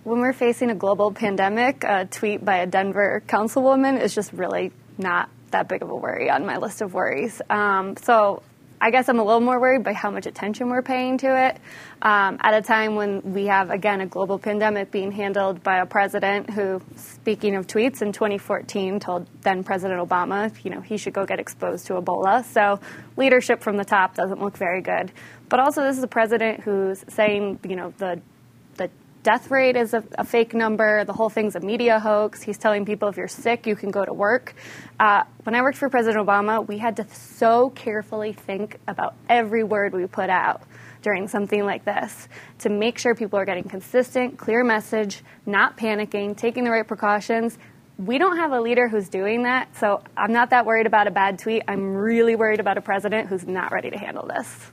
when 0.03 0.21
we're 0.21 0.33
facing 0.33 0.71
a 0.71 0.75
global 0.75 1.13
pandemic, 1.13 1.85
a 1.85 2.07
tweet 2.07 2.45
by 2.45 2.59
a 2.59 2.67
Denver 2.67 3.23
councilwoman 3.29 4.01
is 4.01 4.15
just 4.15 4.33
really 4.33 4.73
not 4.99 5.29
that 5.51 5.69
big 5.69 5.83
of 5.83 5.91
a 5.91 5.97
worry 5.97 6.31
on 6.31 6.47
my 6.47 6.57
list 6.57 6.81
of 6.81 6.95
worries. 6.95 7.41
Um, 7.51 7.97
so 7.97 8.43
I 8.83 8.91
guess 8.91 9.11
I'm 9.11 9.19
a 9.19 9.25
little 9.25 9.43
more 9.43 9.61
worried 9.61 9.85
by 9.85 9.93
how 9.93 10.11
much 10.11 10.25
attention 10.25 10.71
we're 10.71 10.81
paying 10.81 11.19
to 11.19 11.49
it 11.49 11.59
um, 12.01 12.39
at 12.41 12.55
a 12.55 12.63
time 12.63 12.95
when 12.95 13.35
we 13.35 13.45
have, 13.47 13.69
again, 13.69 14.01
a 14.01 14.07
global 14.07 14.39
pandemic 14.39 14.91
being 14.91 15.13
handled 15.13 15.63
by 15.63 15.81
a 15.81 15.87
president 15.87 16.49
who, 16.49 16.81
speaking 16.97 17.57
of 17.57 17.67
tweets, 17.67 18.01
in 18.01 18.13
2014 18.13 18.99
told 18.99 19.27
then 19.43 19.65
President 19.65 20.01
Obama, 20.01 20.53
you 20.65 20.71
know, 20.71 20.81
he 20.81 20.97
should 20.97 21.13
go 21.13 21.27
get 21.27 21.39
exposed 21.39 21.87
to 21.89 21.95
Ebola. 21.95 22.43
So 22.43 22.81
leadership 23.19 23.63
from 23.63 23.77
the 23.77 23.85
top 23.85 24.15
doesn't 24.15 24.41
look 24.41 24.57
very 24.57 24.81
good. 24.81 25.13
But 25.51 25.61
also, 25.61 25.83
this 25.83 25.99
is 25.99 26.03
a 26.03 26.09
president 26.09 26.61
who's 26.61 27.05
saying, 27.09 27.59
you 27.69 27.77
know, 27.77 27.93
the 27.99 28.23
the 28.30 28.30
death 29.23 29.51
rate 29.51 29.77
is 29.77 29.95
a, 29.95 30.03
a, 30.19 30.25
fake 30.25 30.55
number. 30.55 31.05
The 31.05 31.13
whole 31.13 31.29
thing's 31.29 31.57
a 31.57 31.61
media 31.61 31.99
hoax. 31.99 32.43
He's 32.43 32.59
telling 32.59 32.85
people 32.85 33.09
if 33.09 33.17
you're 33.17 33.29
sick, 33.29 33.67
you 33.67 33.77
can 33.77 33.91
go 33.91 34.05
to 34.05 34.13
work. 34.13 34.55
Uh, 34.99 35.25
when 35.45 35.55
I 35.55 35.63
worked 35.63 35.79
for 35.79 35.89
President 35.89 36.27
Obama, 36.27 36.67
we 36.67 36.79
had 36.79 36.97
to 36.97 37.07
so 37.09 37.71
carefully 37.71 38.33
think 38.33 38.79
about 38.89 39.15
every 39.29 39.65
word 39.65 39.93
we 39.93 40.07
put 40.07 40.31
out 40.31 40.63
during 41.03 41.29
something 41.29 41.65
like 41.65 41.85
this 41.85 42.29
to 42.59 42.69
make 42.69 42.99
sure 42.99 43.15
people 43.15 43.39
are 43.39 43.45
getting 43.45 43.65
consistent, 43.65 44.39
clear 44.39 44.65
message, 44.65 45.23
not 45.47 45.77
panicking, 45.77 46.37
taking 46.37 46.65
the 46.65 46.71
right 46.71 46.87
precautions. 46.87 47.59
We 47.99 48.19
don't 48.19 48.39
have 48.39 48.53
a 48.53 48.61
leader 48.61 48.89
who's 48.89 49.09
doing 49.09 49.43
that, 49.43 49.77
so 49.77 50.03
I'm 50.17 50.33
not 50.33 50.51
that 50.51 50.65
worried 50.65 50.87
about 50.87 51.07
a 51.07 51.11
bad 51.11 51.39
tweet. 51.39 51.63
I'm 51.69 51.95
really 51.95 52.35
worried 52.35 52.61
about 52.61 52.79
a 52.79 52.81
president 52.81 53.29
who's 53.29 53.47
not 53.47 53.73
ready 53.73 53.91
to 53.91 53.99
handle 53.99 54.27
this. 54.27 54.73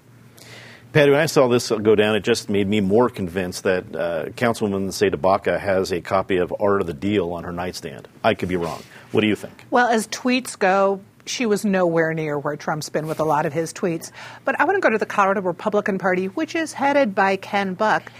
Patty, 0.97 1.11
when 1.11 1.19
I 1.19 1.27
saw 1.27 1.47
this 1.47 1.69
go 1.69 1.93
down, 1.93 2.15
it 2.15 2.23
just 2.23 2.49
made 2.49 2.67
me 2.67 2.81
more 2.81 3.07
convinced 3.07 3.65
that 3.65 3.95
uh, 3.95 4.25
Councilwoman 4.29 4.87
CdeBaca 4.87 5.59
has 5.59 5.91
a 5.91 6.01
copy 6.01 6.37
of 6.37 6.51
Art 6.59 6.81
of 6.81 6.87
the 6.87 6.93
Deal 6.95 7.33
on 7.33 7.43
her 7.43 7.51
nightstand. 7.51 8.07
I 8.23 8.33
could 8.33 8.49
be 8.49 8.55
wrong. 8.55 8.81
What 9.11 9.21
do 9.21 9.27
you 9.27 9.35
think? 9.35 9.65
Well, 9.69 9.89
as 9.89 10.07
tweets 10.07 10.57
go, 10.57 11.01
she 11.27 11.45
was 11.45 11.63
nowhere 11.63 12.15
near 12.15 12.39
where 12.39 12.55
Trump's 12.55 12.89
been 12.89 13.05
with 13.05 13.19
a 13.19 13.23
lot 13.23 13.45
of 13.45 13.53
his 13.53 13.73
tweets. 13.73 14.11
But 14.43 14.59
I 14.59 14.63
want 14.65 14.77
to 14.77 14.81
go 14.81 14.89
to 14.89 14.97
the 14.97 15.05
Colorado 15.05 15.41
Republican 15.41 15.99
Party, 15.99 16.29
which 16.29 16.55
is 16.55 16.73
headed 16.73 17.13
by 17.13 17.35
Ken 17.35 17.75
Buck. 17.75 18.11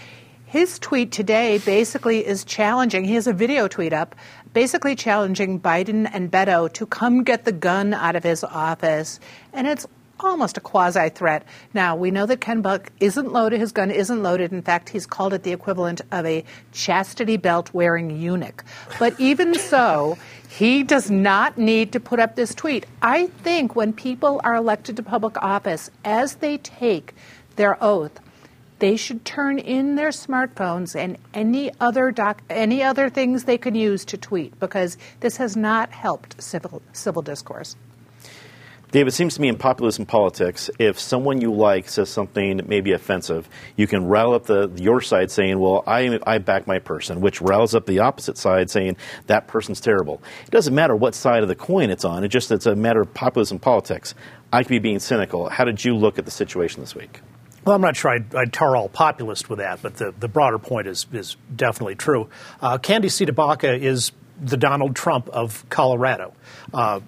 His 0.46 0.78
tweet 0.78 1.10
today 1.10 1.58
basically 1.58 2.24
is 2.24 2.44
challenging, 2.44 3.04
he 3.04 3.14
has 3.14 3.26
a 3.26 3.32
video 3.32 3.66
tweet 3.66 3.92
up, 3.92 4.14
basically 4.52 4.94
challenging 4.94 5.60
Biden 5.60 6.08
and 6.12 6.30
Beto 6.30 6.72
to 6.74 6.86
come 6.86 7.24
get 7.24 7.44
the 7.44 7.52
gun 7.52 7.92
out 7.92 8.14
of 8.14 8.22
his 8.22 8.44
office. 8.44 9.18
And 9.52 9.66
it's 9.66 9.84
almost 10.20 10.56
a 10.56 10.60
quasi 10.60 11.08
threat. 11.10 11.44
Now, 11.74 11.96
we 11.96 12.10
know 12.10 12.26
that 12.26 12.40
Ken 12.40 12.62
Buck 12.62 12.90
isn't 13.00 13.32
loaded, 13.32 13.60
his 13.60 13.72
gun 13.72 13.90
isn't 13.90 14.22
loaded. 14.22 14.52
In 14.52 14.62
fact, 14.62 14.88
he's 14.88 15.06
called 15.06 15.34
it 15.34 15.42
the 15.42 15.52
equivalent 15.52 16.00
of 16.12 16.26
a 16.26 16.44
chastity 16.72 17.36
belt 17.36 17.72
wearing 17.72 18.10
eunuch. 18.10 18.64
But 18.98 19.18
even 19.20 19.54
so, 19.58 20.18
he 20.48 20.82
does 20.82 21.10
not 21.10 21.58
need 21.58 21.92
to 21.92 22.00
put 22.00 22.20
up 22.20 22.36
this 22.36 22.54
tweet. 22.54 22.86
I 23.02 23.26
think 23.26 23.76
when 23.76 23.92
people 23.92 24.40
are 24.44 24.54
elected 24.54 24.96
to 24.96 25.02
public 25.02 25.36
office, 25.42 25.90
as 26.04 26.36
they 26.36 26.58
take 26.58 27.14
their 27.56 27.82
oath, 27.82 28.20
they 28.78 28.96
should 28.96 29.24
turn 29.24 29.58
in 29.58 29.96
their 29.96 30.10
smartphones 30.10 30.94
and 30.94 31.18
any 31.34 31.70
other 31.80 32.10
doc, 32.10 32.42
any 32.48 32.82
other 32.82 33.10
things 33.10 33.44
they 33.44 33.58
can 33.58 33.74
use 33.74 34.04
to 34.06 34.16
tweet 34.16 34.58
because 34.60 34.96
this 35.20 35.36
has 35.36 35.56
not 35.56 35.90
helped 35.90 36.40
civil 36.40 36.80
civil 36.92 37.22
discourse. 37.22 37.76
Dave, 38.90 39.06
it 39.06 39.10
seems 39.10 39.34
to 39.34 39.42
me 39.42 39.48
in 39.48 39.58
populism 39.58 40.06
politics, 40.06 40.70
if 40.78 40.98
someone 40.98 41.42
you 41.42 41.52
like 41.52 41.90
says 41.90 42.08
something 42.08 42.56
that 42.56 42.68
may 42.68 42.80
be 42.80 42.92
offensive, 42.92 43.46
you 43.76 43.86
can 43.86 44.06
rile 44.06 44.32
up 44.32 44.46
the 44.46 44.70
your 44.76 45.02
side 45.02 45.30
saying, 45.30 45.58
"Well, 45.58 45.84
I 45.86 46.18
I 46.26 46.38
back 46.38 46.66
my 46.66 46.78
person," 46.78 47.20
which 47.20 47.42
riles 47.42 47.74
up 47.74 47.84
the 47.84 47.98
opposite 47.98 48.38
side 48.38 48.70
saying 48.70 48.96
that 49.26 49.46
person's 49.46 49.80
terrible. 49.80 50.22
It 50.46 50.50
doesn't 50.50 50.74
matter 50.74 50.96
what 50.96 51.14
side 51.14 51.42
of 51.42 51.48
the 51.48 51.54
coin 51.54 51.90
it's 51.90 52.04
on; 52.04 52.24
it 52.24 52.28
just 52.28 52.50
it's 52.50 52.64
a 52.64 52.74
matter 52.74 53.02
of 53.02 53.12
populism 53.12 53.58
politics. 53.58 54.14
I 54.54 54.62
could 54.62 54.70
be 54.70 54.78
being 54.78 55.00
cynical. 55.00 55.50
How 55.50 55.64
did 55.64 55.84
you 55.84 55.94
look 55.94 56.18
at 56.18 56.24
the 56.24 56.30
situation 56.30 56.80
this 56.80 56.94
week? 56.94 57.20
Well, 57.66 57.76
I'm 57.76 57.82
not 57.82 57.96
sure 57.96 58.12
I'd, 58.12 58.34
I'd 58.34 58.54
tar 58.54 58.74
all 58.74 58.88
populist 58.88 59.50
with 59.50 59.58
that, 59.58 59.82
but 59.82 59.96
the, 59.96 60.14
the 60.18 60.28
broader 60.28 60.58
point 60.58 60.86
is 60.86 61.06
is 61.12 61.36
definitely 61.54 61.96
true. 61.96 62.30
Uh, 62.62 62.78
Candi 62.78 63.34
Baca 63.34 63.74
is 63.74 64.12
the 64.40 64.56
Donald 64.56 64.96
Trump 64.96 65.28
of 65.28 65.68
Colorado. 65.68 66.32
Uh, 66.72 67.00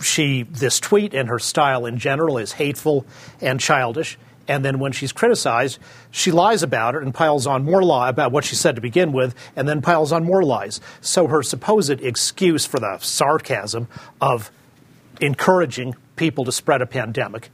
she 0.00 0.44
this 0.44 0.80
tweet 0.80 1.14
and 1.14 1.28
her 1.28 1.38
style 1.38 1.86
in 1.86 1.98
general 1.98 2.38
is 2.38 2.52
hateful 2.52 3.06
and 3.40 3.60
childish. 3.60 4.18
And 4.48 4.64
then 4.64 4.80
when 4.80 4.90
she's 4.90 5.12
criticized, 5.12 5.78
she 6.10 6.32
lies 6.32 6.62
about 6.62 6.96
it 6.96 7.02
and 7.02 7.14
piles 7.14 7.46
on 7.46 7.64
more 7.64 7.82
lie 7.82 8.08
about 8.08 8.32
what 8.32 8.44
she 8.44 8.56
said 8.56 8.74
to 8.74 8.80
begin 8.80 9.12
with, 9.12 9.34
and 9.54 9.68
then 9.68 9.80
piles 9.80 10.10
on 10.10 10.24
more 10.24 10.42
lies. 10.42 10.80
So 11.00 11.28
her 11.28 11.42
supposed 11.42 12.00
excuse 12.00 12.66
for 12.66 12.80
the 12.80 12.98
sarcasm 12.98 13.86
of 14.20 14.50
encouraging 15.20 15.94
people 16.16 16.44
to 16.46 16.52
spread 16.52 16.82
a 16.82 16.86
pandemic 16.86 17.50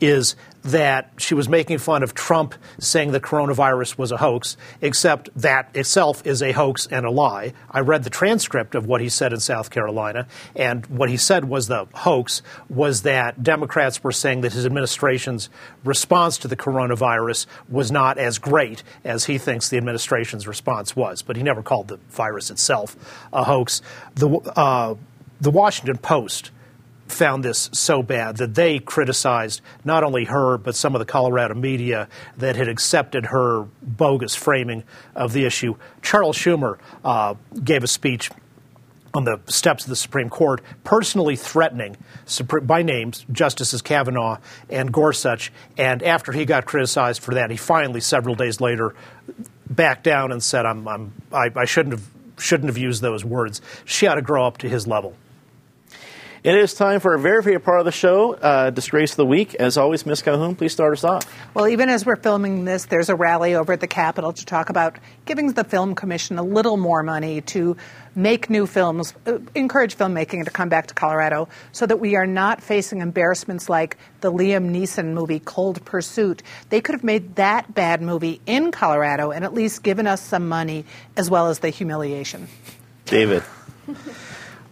is 0.00 0.36
that 0.62 1.10
she 1.16 1.34
was 1.34 1.48
making 1.48 1.78
fun 1.78 2.02
of 2.02 2.14
Trump 2.14 2.54
saying 2.78 3.12
the 3.12 3.20
coronavirus 3.20 3.96
was 3.96 4.12
a 4.12 4.18
hoax, 4.18 4.56
except 4.80 5.30
that 5.34 5.70
itself 5.74 6.26
is 6.26 6.42
a 6.42 6.52
hoax 6.52 6.86
and 6.86 7.06
a 7.06 7.10
lie. 7.10 7.52
I 7.70 7.80
read 7.80 8.04
the 8.04 8.10
transcript 8.10 8.74
of 8.74 8.86
what 8.86 9.00
he 9.00 9.08
said 9.08 9.32
in 9.32 9.40
South 9.40 9.70
Carolina, 9.70 10.26
and 10.54 10.84
what 10.86 11.08
he 11.08 11.16
said 11.16 11.46
was 11.46 11.68
the 11.68 11.86
hoax 11.94 12.42
was 12.68 13.02
that 13.02 13.42
Democrats 13.42 14.02
were 14.04 14.12
saying 14.12 14.42
that 14.42 14.52
his 14.52 14.66
administration's 14.66 15.48
response 15.84 16.38
to 16.38 16.48
the 16.48 16.56
coronavirus 16.56 17.46
was 17.68 17.90
not 17.90 18.18
as 18.18 18.38
great 18.38 18.82
as 19.04 19.24
he 19.24 19.38
thinks 19.38 19.68
the 19.68 19.78
administration's 19.78 20.46
response 20.46 20.94
was. 20.94 21.22
But 21.22 21.36
he 21.36 21.42
never 21.42 21.62
called 21.62 21.88
the 21.88 21.98
virus 22.10 22.50
itself 22.50 22.96
a 23.32 23.44
hoax. 23.44 23.80
The, 24.14 24.28
uh, 24.28 24.94
the 25.40 25.50
Washington 25.50 25.96
Post 25.96 26.50
found 27.12 27.44
this 27.44 27.70
so 27.72 28.02
bad 28.02 28.38
that 28.38 28.54
they 28.54 28.78
criticized 28.78 29.60
not 29.84 30.04
only 30.04 30.24
her, 30.24 30.58
but 30.58 30.74
some 30.74 30.94
of 30.94 30.98
the 30.98 31.04
Colorado 31.04 31.54
media 31.54 32.08
that 32.36 32.56
had 32.56 32.68
accepted 32.68 33.26
her 33.26 33.66
bogus 33.82 34.34
framing 34.34 34.84
of 35.14 35.32
the 35.32 35.44
issue. 35.44 35.76
Charles 36.02 36.36
Schumer 36.36 36.78
uh, 37.04 37.34
gave 37.62 37.84
a 37.84 37.86
speech 37.86 38.30
on 39.12 39.24
the 39.24 39.40
steps 39.46 39.84
of 39.84 39.90
the 39.90 39.96
Supreme 39.96 40.30
Court, 40.30 40.62
personally 40.84 41.36
threatening 41.36 41.96
by 42.62 42.82
names 42.82 43.26
Justices 43.32 43.82
Kavanaugh 43.82 44.38
and 44.68 44.92
Gorsuch. 44.92 45.52
And 45.76 46.02
after 46.02 46.32
he 46.32 46.44
got 46.44 46.64
criticized 46.64 47.22
for 47.22 47.34
that, 47.34 47.50
he 47.50 47.56
finally, 47.56 48.00
several 48.00 48.34
days 48.34 48.60
later, 48.60 48.94
backed 49.68 50.04
down 50.04 50.32
and 50.32 50.42
said, 50.42 50.66
I'm, 50.66 50.86
I'm, 50.86 51.12
I, 51.32 51.50
I 51.56 51.64
shouldn't, 51.64 51.98
have, 51.98 52.08
shouldn't 52.38 52.68
have 52.68 52.78
used 52.78 53.02
those 53.02 53.24
words. 53.24 53.60
She 53.84 54.06
ought 54.06 54.14
to 54.14 54.22
grow 54.22 54.46
up 54.46 54.58
to 54.58 54.68
his 54.68 54.86
level. 54.86 55.16
It 56.42 56.54
is 56.54 56.72
time 56.72 57.00
for 57.00 57.14
a 57.14 57.18
very 57.18 57.42
favorite 57.42 57.64
part 57.64 57.80
of 57.80 57.84
the 57.84 57.92
show, 57.92 58.32
uh, 58.32 58.70
Disgrace 58.70 59.10
of 59.10 59.18
the 59.18 59.26
Week. 59.26 59.54
As 59.56 59.76
always, 59.76 60.06
Ms. 60.06 60.22
Calhoun, 60.22 60.56
please 60.56 60.72
start 60.72 60.94
us 60.94 61.04
off. 61.04 61.30
Well, 61.52 61.68
even 61.68 61.90
as 61.90 62.06
we're 62.06 62.16
filming 62.16 62.64
this, 62.64 62.86
there's 62.86 63.10
a 63.10 63.14
rally 63.14 63.54
over 63.54 63.74
at 63.74 63.80
the 63.80 63.86
Capitol 63.86 64.32
to 64.32 64.46
talk 64.46 64.70
about 64.70 64.96
giving 65.26 65.52
the 65.52 65.64
Film 65.64 65.94
Commission 65.94 66.38
a 66.38 66.42
little 66.42 66.78
more 66.78 67.02
money 67.02 67.42
to 67.42 67.76
make 68.14 68.48
new 68.48 68.66
films, 68.66 69.12
uh, 69.26 69.36
encourage 69.54 69.98
filmmaking 69.98 70.46
to 70.46 70.50
come 70.50 70.70
back 70.70 70.86
to 70.86 70.94
Colorado 70.94 71.46
so 71.72 71.84
that 71.84 72.00
we 72.00 72.16
are 72.16 72.26
not 72.26 72.62
facing 72.62 73.02
embarrassments 73.02 73.68
like 73.68 73.98
the 74.22 74.32
Liam 74.32 74.74
Neeson 74.74 75.12
movie 75.12 75.40
Cold 75.40 75.84
Pursuit. 75.84 76.42
They 76.70 76.80
could 76.80 76.94
have 76.94 77.04
made 77.04 77.36
that 77.36 77.74
bad 77.74 78.00
movie 78.00 78.40
in 78.46 78.72
Colorado 78.72 79.30
and 79.30 79.44
at 79.44 79.52
least 79.52 79.82
given 79.82 80.06
us 80.06 80.22
some 80.22 80.48
money 80.48 80.86
as 81.18 81.28
well 81.28 81.48
as 81.48 81.58
the 81.58 81.68
humiliation. 81.68 82.48
David. 83.04 83.42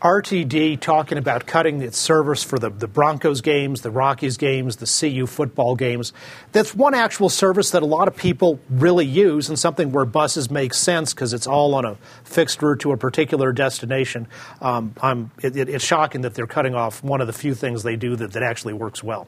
RTD 0.00 0.78
talking 0.80 1.18
about 1.18 1.46
cutting 1.46 1.82
its 1.82 1.98
service 1.98 2.44
for 2.44 2.58
the, 2.58 2.70
the 2.70 2.86
Broncos 2.86 3.40
games, 3.40 3.80
the 3.80 3.90
Rockies 3.90 4.36
games, 4.36 4.76
the 4.76 4.86
CU 4.86 5.26
football 5.26 5.74
games. 5.74 6.12
That's 6.52 6.72
one 6.72 6.94
actual 6.94 7.28
service 7.28 7.72
that 7.72 7.82
a 7.82 7.86
lot 7.86 8.06
of 8.06 8.16
people 8.16 8.60
really 8.70 9.06
use 9.06 9.48
and 9.48 9.58
something 9.58 9.90
where 9.90 10.04
buses 10.04 10.50
make 10.50 10.72
sense 10.72 11.12
because 11.12 11.32
it's 11.32 11.48
all 11.48 11.74
on 11.74 11.84
a 11.84 11.96
fixed 12.22 12.62
route 12.62 12.78
to 12.80 12.92
a 12.92 12.96
particular 12.96 13.52
destination. 13.52 14.28
Um, 14.60 14.94
it, 15.42 15.56
it, 15.56 15.68
it's 15.68 15.84
shocking 15.84 16.20
that 16.20 16.34
they're 16.34 16.46
cutting 16.46 16.76
off 16.76 17.02
one 17.02 17.20
of 17.20 17.26
the 17.26 17.32
few 17.32 17.54
things 17.54 17.82
they 17.82 17.96
do 17.96 18.14
that, 18.16 18.32
that 18.32 18.42
actually 18.44 18.74
works 18.74 19.02
well. 19.02 19.26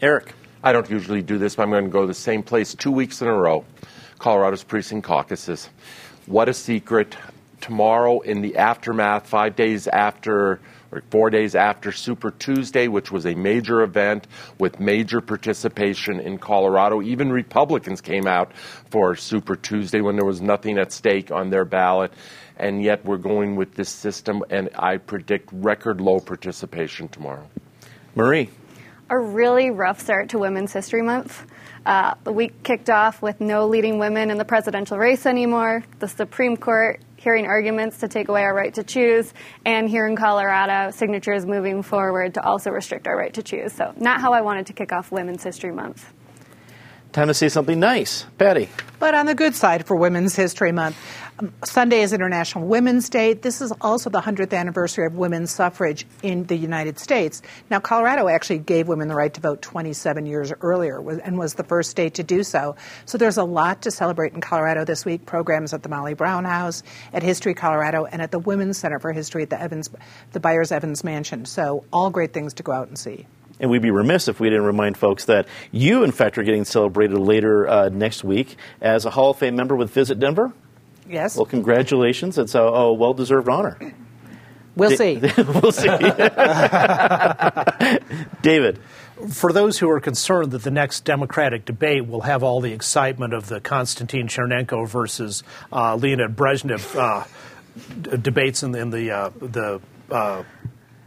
Eric. 0.00 0.32
I 0.62 0.72
don't 0.72 0.90
usually 0.90 1.22
do 1.22 1.38
this, 1.38 1.54
but 1.54 1.62
I'm 1.62 1.70
going 1.70 1.84
to 1.84 1.90
go 1.90 2.00
to 2.00 2.06
the 2.08 2.14
same 2.14 2.42
place 2.42 2.74
two 2.74 2.90
weeks 2.90 3.22
in 3.22 3.28
a 3.28 3.32
row 3.32 3.64
Colorado's 4.18 4.64
precinct 4.64 5.06
caucuses. 5.06 5.68
What 6.26 6.48
a 6.48 6.54
secret 6.54 7.16
tomorrow 7.60 8.20
in 8.20 8.40
the 8.40 8.56
aftermath, 8.56 9.26
five 9.26 9.56
days 9.56 9.86
after 9.88 10.60
or 10.90 11.02
four 11.10 11.30
days 11.30 11.54
after 11.54 11.92
Super 11.92 12.30
Tuesday, 12.30 12.88
which 12.88 13.12
was 13.12 13.26
a 13.26 13.34
major 13.34 13.82
event 13.82 14.26
with 14.58 14.80
major 14.80 15.20
participation 15.20 16.18
in 16.18 16.38
Colorado. 16.38 17.02
Even 17.02 17.30
Republicans 17.30 18.00
came 18.00 18.26
out 18.26 18.52
for 18.90 19.14
Super 19.14 19.54
Tuesday 19.54 20.00
when 20.00 20.16
there 20.16 20.24
was 20.24 20.40
nothing 20.40 20.78
at 20.78 20.92
stake 20.92 21.30
on 21.30 21.50
their 21.50 21.64
ballot. 21.64 22.12
And 22.56 22.82
yet 22.82 23.04
we're 23.04 23.18
going 23.18 23.54
with 23.54 23.74
this 23.74 23.88
system, 23.88 24.42
and 24.50 24.70
I 24.74 24.96
predict 24.96 25.50
record 25.52 26.00
low 26.00 26.20
participation 26.20 27.08
tomorrow. 27.08 27.48
Marie. 28.14 28.50
a 29.10 29.18
really 29.18 29.70
rough 29.70 30.00
start 30.00 30.30
to 30.30 30.38
Women's 30.38 30.72
History 30.72 31.02
Month. 31.02 31.46
Uh, 31.86 32.14
the 32.24 32.32
week 32.32 32.62
kicked 32.62 32.90
off 32.90 33.22
with 33.22 33.40
no 33.40 33.66
leading 33.66 33.98
women 33.98 34.30
in 34.30 34.38
the 34.38 34.44
presidential 34.44 34.98
race 34.98 35.24
anymore, 35.24 35.84
the 36.00 36.08
Supreme 36.08 36.56
Court 36.56 37.00
hearing 37.18 37.46
arguments 37.46 37.98
to 37.98 38.08
take 38.08 38.28
away 38.28 38.42
our 38.42 38.54
right 38.54 38.72
to 38.74 38.82
choose, 38.82 39.34
and 39.66 39.88
here 39.88 40.06
in 40.06 40.16
Colorado, 40.16 40.90
signatures 40.90 41.44
moving 41.44 41.82
forward 41.82 42.34
to 42.34 42.42
also 42.42 42.70
restrict 42.70 43.06
our 43.06 43.16
right 43.16 43.34
to 43.34 43.42
choose. 43.42 43.72
So, 43.72 43.92
not 43.96 44.20
how 44.20 44.32
I 44.32 44.40
wanted 44.40 44.66
to 44.66 44.72
kick 44.72 44.92
off 44.92 45.12
Women's 45.12 45.42
History 45.42 45.72
Month. 45.72 46.12
Time 47.12 47.28
to 47.28 47.34
say 47.34 47.48
something 47.48 47.80
nice. 47.80 48.26
Patty. 48.36 48.68
But 48.98 49.14
on 49.14 49.26
the 49.26 49.34
good 49.34 49.54
side 49.54 49.86
for 49.86 49.96
Women's 49.96 50.36
History 50.36 50.72
Month, 50.72 50.96
Sunday 51.64 52.00
is 52.00 52.12
International 52.12 52.66
Women's 52.66 53.08
Day. 53.08 53.32
This 53.32 53.60
is 53.60 53.72
also 53.80 54.10
the 54.10 54.20
100th 54.20 54.52
anniversary 54.52 55.06
of 55.06 55.14
women's 55.14 55.52
suffrage 55.52 56.04
in 56.22 56.44
the 56.46 56.56
United 56.56 56.98
States. 56.98 57.42
Now, 57.70 57.78
Colorado 57.78 58.28
actually 58.28 58.58
gave 58.58 58.88
women 58.88 59.06
the 59.06 59.14
right 59.14 59.32
to 59.32 59.40
vote 59.40 59.62
27 59.62 60.26
years 60.26 60.52
earlier 60.60 60.98
and 61.20 61.38
was 61.38 61.54
the 61.54 61.62
first 61.62 61.90
state 61.90 62.14
to 62.14 62.24
do 62.24 62.42
so. 62.42 62.74
So 63.06 63.18
there's 63.18 63.36
a 63.36 63.44
lot 63.44 63.82
to 63.82 63.90
celebrate 63.92 64.32
in 64.32 64.40
Colorado 64.40 64.84
this 64.84 65.04
week. 65.04 65.26
Programs 65.26 65.72
at 65.72 65.84
the 65.84 65.88
Molly 65.88 66.14
Brown 66.14 66.44
House, 66.44 66.82
at 67.12 67.22
History 67.22 67.54
Colorado, 67.54 68.04
and 68.04 68.20
at 68.20 68.32
the 68.32 68.40
Women's 68.40 68.78
Center 68.78 68.98
for 68.98 69.12
History 69.12 69.44
at 69.44 69.50
the 69.50 69.60
Evans, 69.60 69.90
the 70.32 70.40
Byers 70.40 70.72
Evans 70.72 71.04
Mansion. 71.04 71.44
So 71.44 71.84
all 71.92 72.10
great 72.10 72.32
things 72.32 72.54
to 72.54 72.64
go 72.64 72.72
out 72.72 72.88
and 72.88 72.98
see. 72.98 73.26
And 73.60 73.70
we'd 73.70 73.82
be 73.82 73.90
remiss 73.90 74.28
if 74.28 74.40
we 74.40 74.50
didn't 74.50 74.66
remind 74.66 74.96
folks 74.96 75.24
that 75.26 75.46
you, 75.70 76.02
in 76.02 76.12
fact, 76.12 76.38
are 76.38 76.42
getting 76.42 76.64
celebrated 76.64 77.18
later 77.18 77.68
uh, 77.68 77.88
next 77.88 78.24
week 78.24 78.56
as 78.80 79.04
a 79.04 79.10
Hall 79.10 79.30
of 79.30 79.38
Fame 79.38 79.56
member 79.56 79.76
with 79.76 79.90
Visit 79.90 80.18
Denver. 80.18 80.52
Yes. 81.08 81.36
Well, 81.36 81.46
congratulations. 81.46 82.38
It's 82.38 82.54
a, 82.54 82.60
a 82.60 82.92
well 82.92 83.14
deserved 83.14 83.48
honor. 83.48 83.78
We'll 84.76 84.96
see. 84.96 85.16
we'll 85.36 85.72
see. 85.72 85.88
David. 88.42 88.78
For 89.30 89.52
those 89.52 89.78
who 89.78 89.90
are 89.90 89.98
concerned 89.98 90.52
that 90.52 90.62
the 90.62 90.70
next 90.70 91.04
Democratic 91.04 91.64
debate 91.64 92.06
will 92.06 92.20
have 92.20 92.44
all 92.44 92.60
the 92.60 92.72
excitement 92.72 93.34
of 93.34 93.48
the 93.48 93.60
Konstantin 93.60 94.28
Chernenko 94.28 94.88
versus 94.88 95.42
uh, 95.72 95.96
Leonid 95.96 96.36
Brezhnev 96.36 96.94
uh, 96.96 97.24
d- 98.00 98.16
debates 98.18 98.62
in 98.62 98.70
the, 98.70 98.78
in 98.78 98.90
the, 98.90 99.10
uh, 99.10 99.30
the 99.40 99.80
uh, 100.12 100.44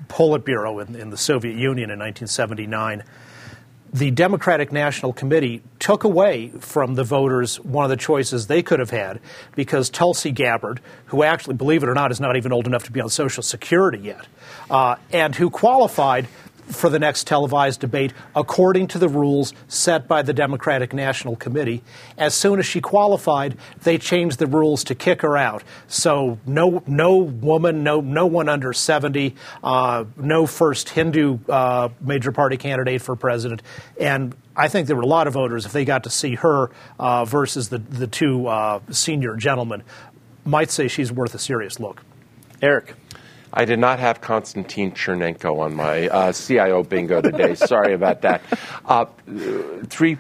Politburo 0.10 0.86
in, 0.86 0.98
in 0.98 1.10
the 1.10 1.16
Soviet 1.16 1.56
Union 1.56 1.90
in 1.90 2.00
1979, 2.00 3.04
the 3.94 4.10
Democratic 4.12 4.72
National 4.72 5.12
Committee 5.12 5.62
took 5.80 6.04
away 6.04 6.50
from 6.60 6.96
the 6.96 7.04
voters 7.04 7.60
one 7.60 7.84
of 7.84 7.90
the 7.90 7.98
choices 7.98 8.48
they 8.48 8.64
could 8.64 8.80
have 8.80 8.90
had 8.90 9.20
because 9.56 9.90
Tulsi 9.90 10.32
Gabbard, 10.32 10.80
who 11.08 11.24
actually, 11.24 11.56
believe 11.56 11.84
it 11.84 11.90
or 11.90 11.94
not, 11.94 12.12
is 12.12 12.20
not 12.20 12.38
even 12.38 12.54
old 12.54 12.68
enough 12.68 12.86
to 12.86 12.92
be 12.92 13.02
on 13.02 13.10
Social 13.10 13.44
Security 13.44 14.00
yet, 14.00 14.26
uh, 14.70 14.96
and 15.12 15.36
who 15.36 15.50
qualified 15.50 16.28
for 16.66 16.90
the 16.90 17.00
next 17.00 17.28
televised 17.28 17.80
debate 17.80 18.14
according 18.36 18.88
to 18.88 19.00
the 19.00 19.10
rules 19.10 19.54
set 19.68 20.08
by 20.08 20.22
the 20.22 20.34
Democratic 20.34 20.94
National 20.94 21.36
Committee. 21.36 21.84
As 22.18 22.34
soon 22.34 22.60
as 22.60 22.66
she 22.66 22.82
qualified, 22.82 23.58
they 23.84 23.98
changed 23.98 24.40
the 24.40 24.48
rules 24.48 24.84
to 24.86 24.96
kick 24.96 25.22
her 25.22 25.38
out. 25.38 25.64
So 25.88 26.40
no, 26.46 26.84
no 26.88 27.18
woman, 27.18 27.84
no, 27.84 28.02
no 28.02 28.26
one 28.26 28.50
under 28.50 28.74
70, 28.74 29.36
uh, 29.64 30.06
no 30.18 30.46
first 30.46 30.90
Hindu 30.90 31.40
uh, 31.50 31.90
major 32.00 32.32
party 32.32 32.58
candidate 32.58 33.02
for 33.02 33.16
president, 33.16 33.62
and 34.00 34.36
I 34.56 34.68
think 34.68 34.88
there 34.88 34.96
were 34.96 35.02
a 35.02 35.08
lot 35.08 35.28
of 35.28 35.34
voters 35.34 35.66
if 35.66 35.72
they 35.72 35.86
got 35.86 36.04
to 36.04 36.10
see 36.10 36.36
her 36.36 36.72
uh, 37.00 37.26
versus 37.26 37.70
the 37.70 37.78
the 37.78 38.08
two 38.08 38.48
uh, 38.48 38.80
senior 38.92 39.36
gentlemen, 39.36 39.84
might 40.46 40.72
say 40.72 40.88
she's 40.88 41.12
worth 41.12 41.34
a 41.34 41.40
serious 41.40 41.80
look. 41.80 42.04
Eric. 42.62 42.96
I 43.54 43.66
did 43.66 43.80
not 43.80 44.00
have 44.00 44.22
Konstantin 44.22 44.92
Chernenko 44.92 45.60
on 45.60 45.76
my 45.76 46.08
uh, 46.08 46.32
CIO 46.32 46.84
bingo 46.84 47.22
today. 47.22 47.56
Sorry 47.56 47.94
about 47.94 48.22
that. 48.22 48.42
Uh, 48.86 49.06
three 49.88 50.18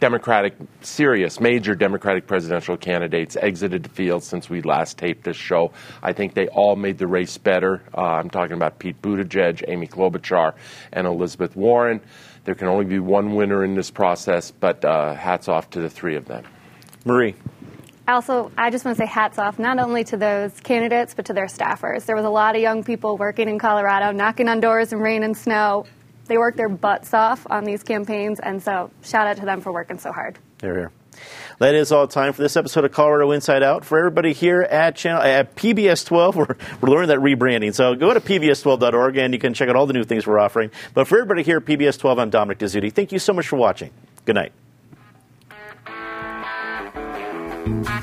Democratic, 0.00 0.54
serious, 0.80 1.38
major 1.38 1.76
Democratic 1.76 2.26
presidential 2.26 2.76
candidates 2.76 3.36
exited 3.36 3.84
the 3.84 3.88
field 3.88 4.24
since 4.24 4.50
we 4.50 4.60
last 4.60 4.98
taped 4.98 5.22
this 5.22 5.36
show. 5.36 5.70
I 6.02 6.12
think 6.12 6.34
they 6.34 6.48
all 6.48 6.74
made 6.74 6.98
the 6.98 7.06
race 7.06 7.38
better. 7.38 7.84
Uh, 7.96 8.00
I'm 8.00 8.28
talking 8.28 8.56
about 8.56 8.80
Pete 8.80 9.00
Buttigieg, 9.00 9.62
Amy 9.68 9.86
Klobuchar, 9.86 10.54
and 10.92 11.06
Elizabeth 11.06 11.54
Warren. 11.54 12.00
There 12.44 12.56
can 12.56 12.66
only 12.66 12.84
be 12.84 12.98
one 12.98 13.36
winner 13.36 13.62
in 13.62 13.76
this 13.76 13.92
process, 13.92 14.50
but 14.50 14.84
uh, 14.84 15.14
hats 15.14 15.46
off 15.46 15.70
to 15.70 15.80
the 15.80 15.88
three 15.88 16.16
of 16.16 16.24
them. 16.24 16.42
Marie 17.04 17.36
also, 18.08 18.50
I 18.56 18.70
just 18.70 18.84
want 18.84 18.96
to 18.96 19.02
say 19.04 19.06
hats 19.06 19.38
off 19.38 19.58
not 19.58 19.78
only 19.78 20.04
to 20.04 20.16
those 20.16 20.58
candidates, 20.60 21.14
but 21.14 21.26
to 21.26 21.32
their 21.32 21.46
staffers. 21.46 22.04
There 22.04 22.16
was 22.16 22.24
a 22.24 22.30
lot 22.30 22.56
of 22.56 22.62
young 22.62 22.84
people 22.84 23.16
working 23.16 23.48
in 23.48 23.58
Colorado, 23.58 24.12
knocking 24.12 24.48
on 24.48 24.60
doors 24.60 24.92
in 24.92 24.98
rain 24.98 25.22
and 25.22 25.36
snow. 25.36 25.86
They 26.26 26.38
worked 26.38 26.56
their 26.56 26.68
butts 26.68 27.14
off 27.14 27.46
on 27.50 27.64
these 27.64 27.82
campaigns, 27.82 28.40
and 28.40 28.62
so 28.62 28.90
shout 29.02 29.26
out 29.26 29.36
to 29.38 29.44
them 29.44 29.60
for 29.60 29.72
working 29.72 29.98
so 29.98 30.12
hard. 30.12 30.38
There, 30.58 30.74
here. 30.74 30.92
That 31.58 31.74
is 31.74 31.92
all 31.92 32.08
time 32.08 32.32
for 32.32 32.42
this 32.42 32.56
episode 32.56 32.84
of 32.84 32.92
Colorado 32.92 33.30
Inside 33.30 33.62
Out. 33.62 33.84
For 33.84 33.98
everybody 33.98 34.32
here 34.32 34.62
at 34.62 34.96
channel 34.96 35.22
at 35.22 35.54
PBS 35.54 36.06
12, 36.06 36.36
we're, 36.36 36.56
we're 36.80 36.88
learning 36.88 37.08
that 37.08 37.18
rebranding. 37.18 37.74
So 37.74 37.94
go 37.94 38.12
to 38.12 38.20
pbs12.org 38.20 39.16
and 39.16 39.32
you 39.32 39.38
can 39.38 39.54
check 39.54 39.68
out 39.68 39.76
all 39.76 39.86
the 39.86 39.92
new 39.92 40.04
things 40.04 40.26
we're 40.26 40.38
offering. 40.38 40.70
But 40.94 41.06
for 41.06 41.18
everybody 41.18 41.42
here 41.42 41.58
at 41.58 41.64
PBS 41.64 41.98
12, 41.98 42.18
I'm 42.18 42.30
Dominic 42.30 42.58
Dezzutti. 42.58 42.92
Thank 42.92 43.12
you 43.12 43.18
so 43.18 43.32
much 43.32 43.46
for 43.46 43.56
watching. 43.56 43.90
Good 44.24 44.34
night. 44.34 44.52
You. 47.64 48.01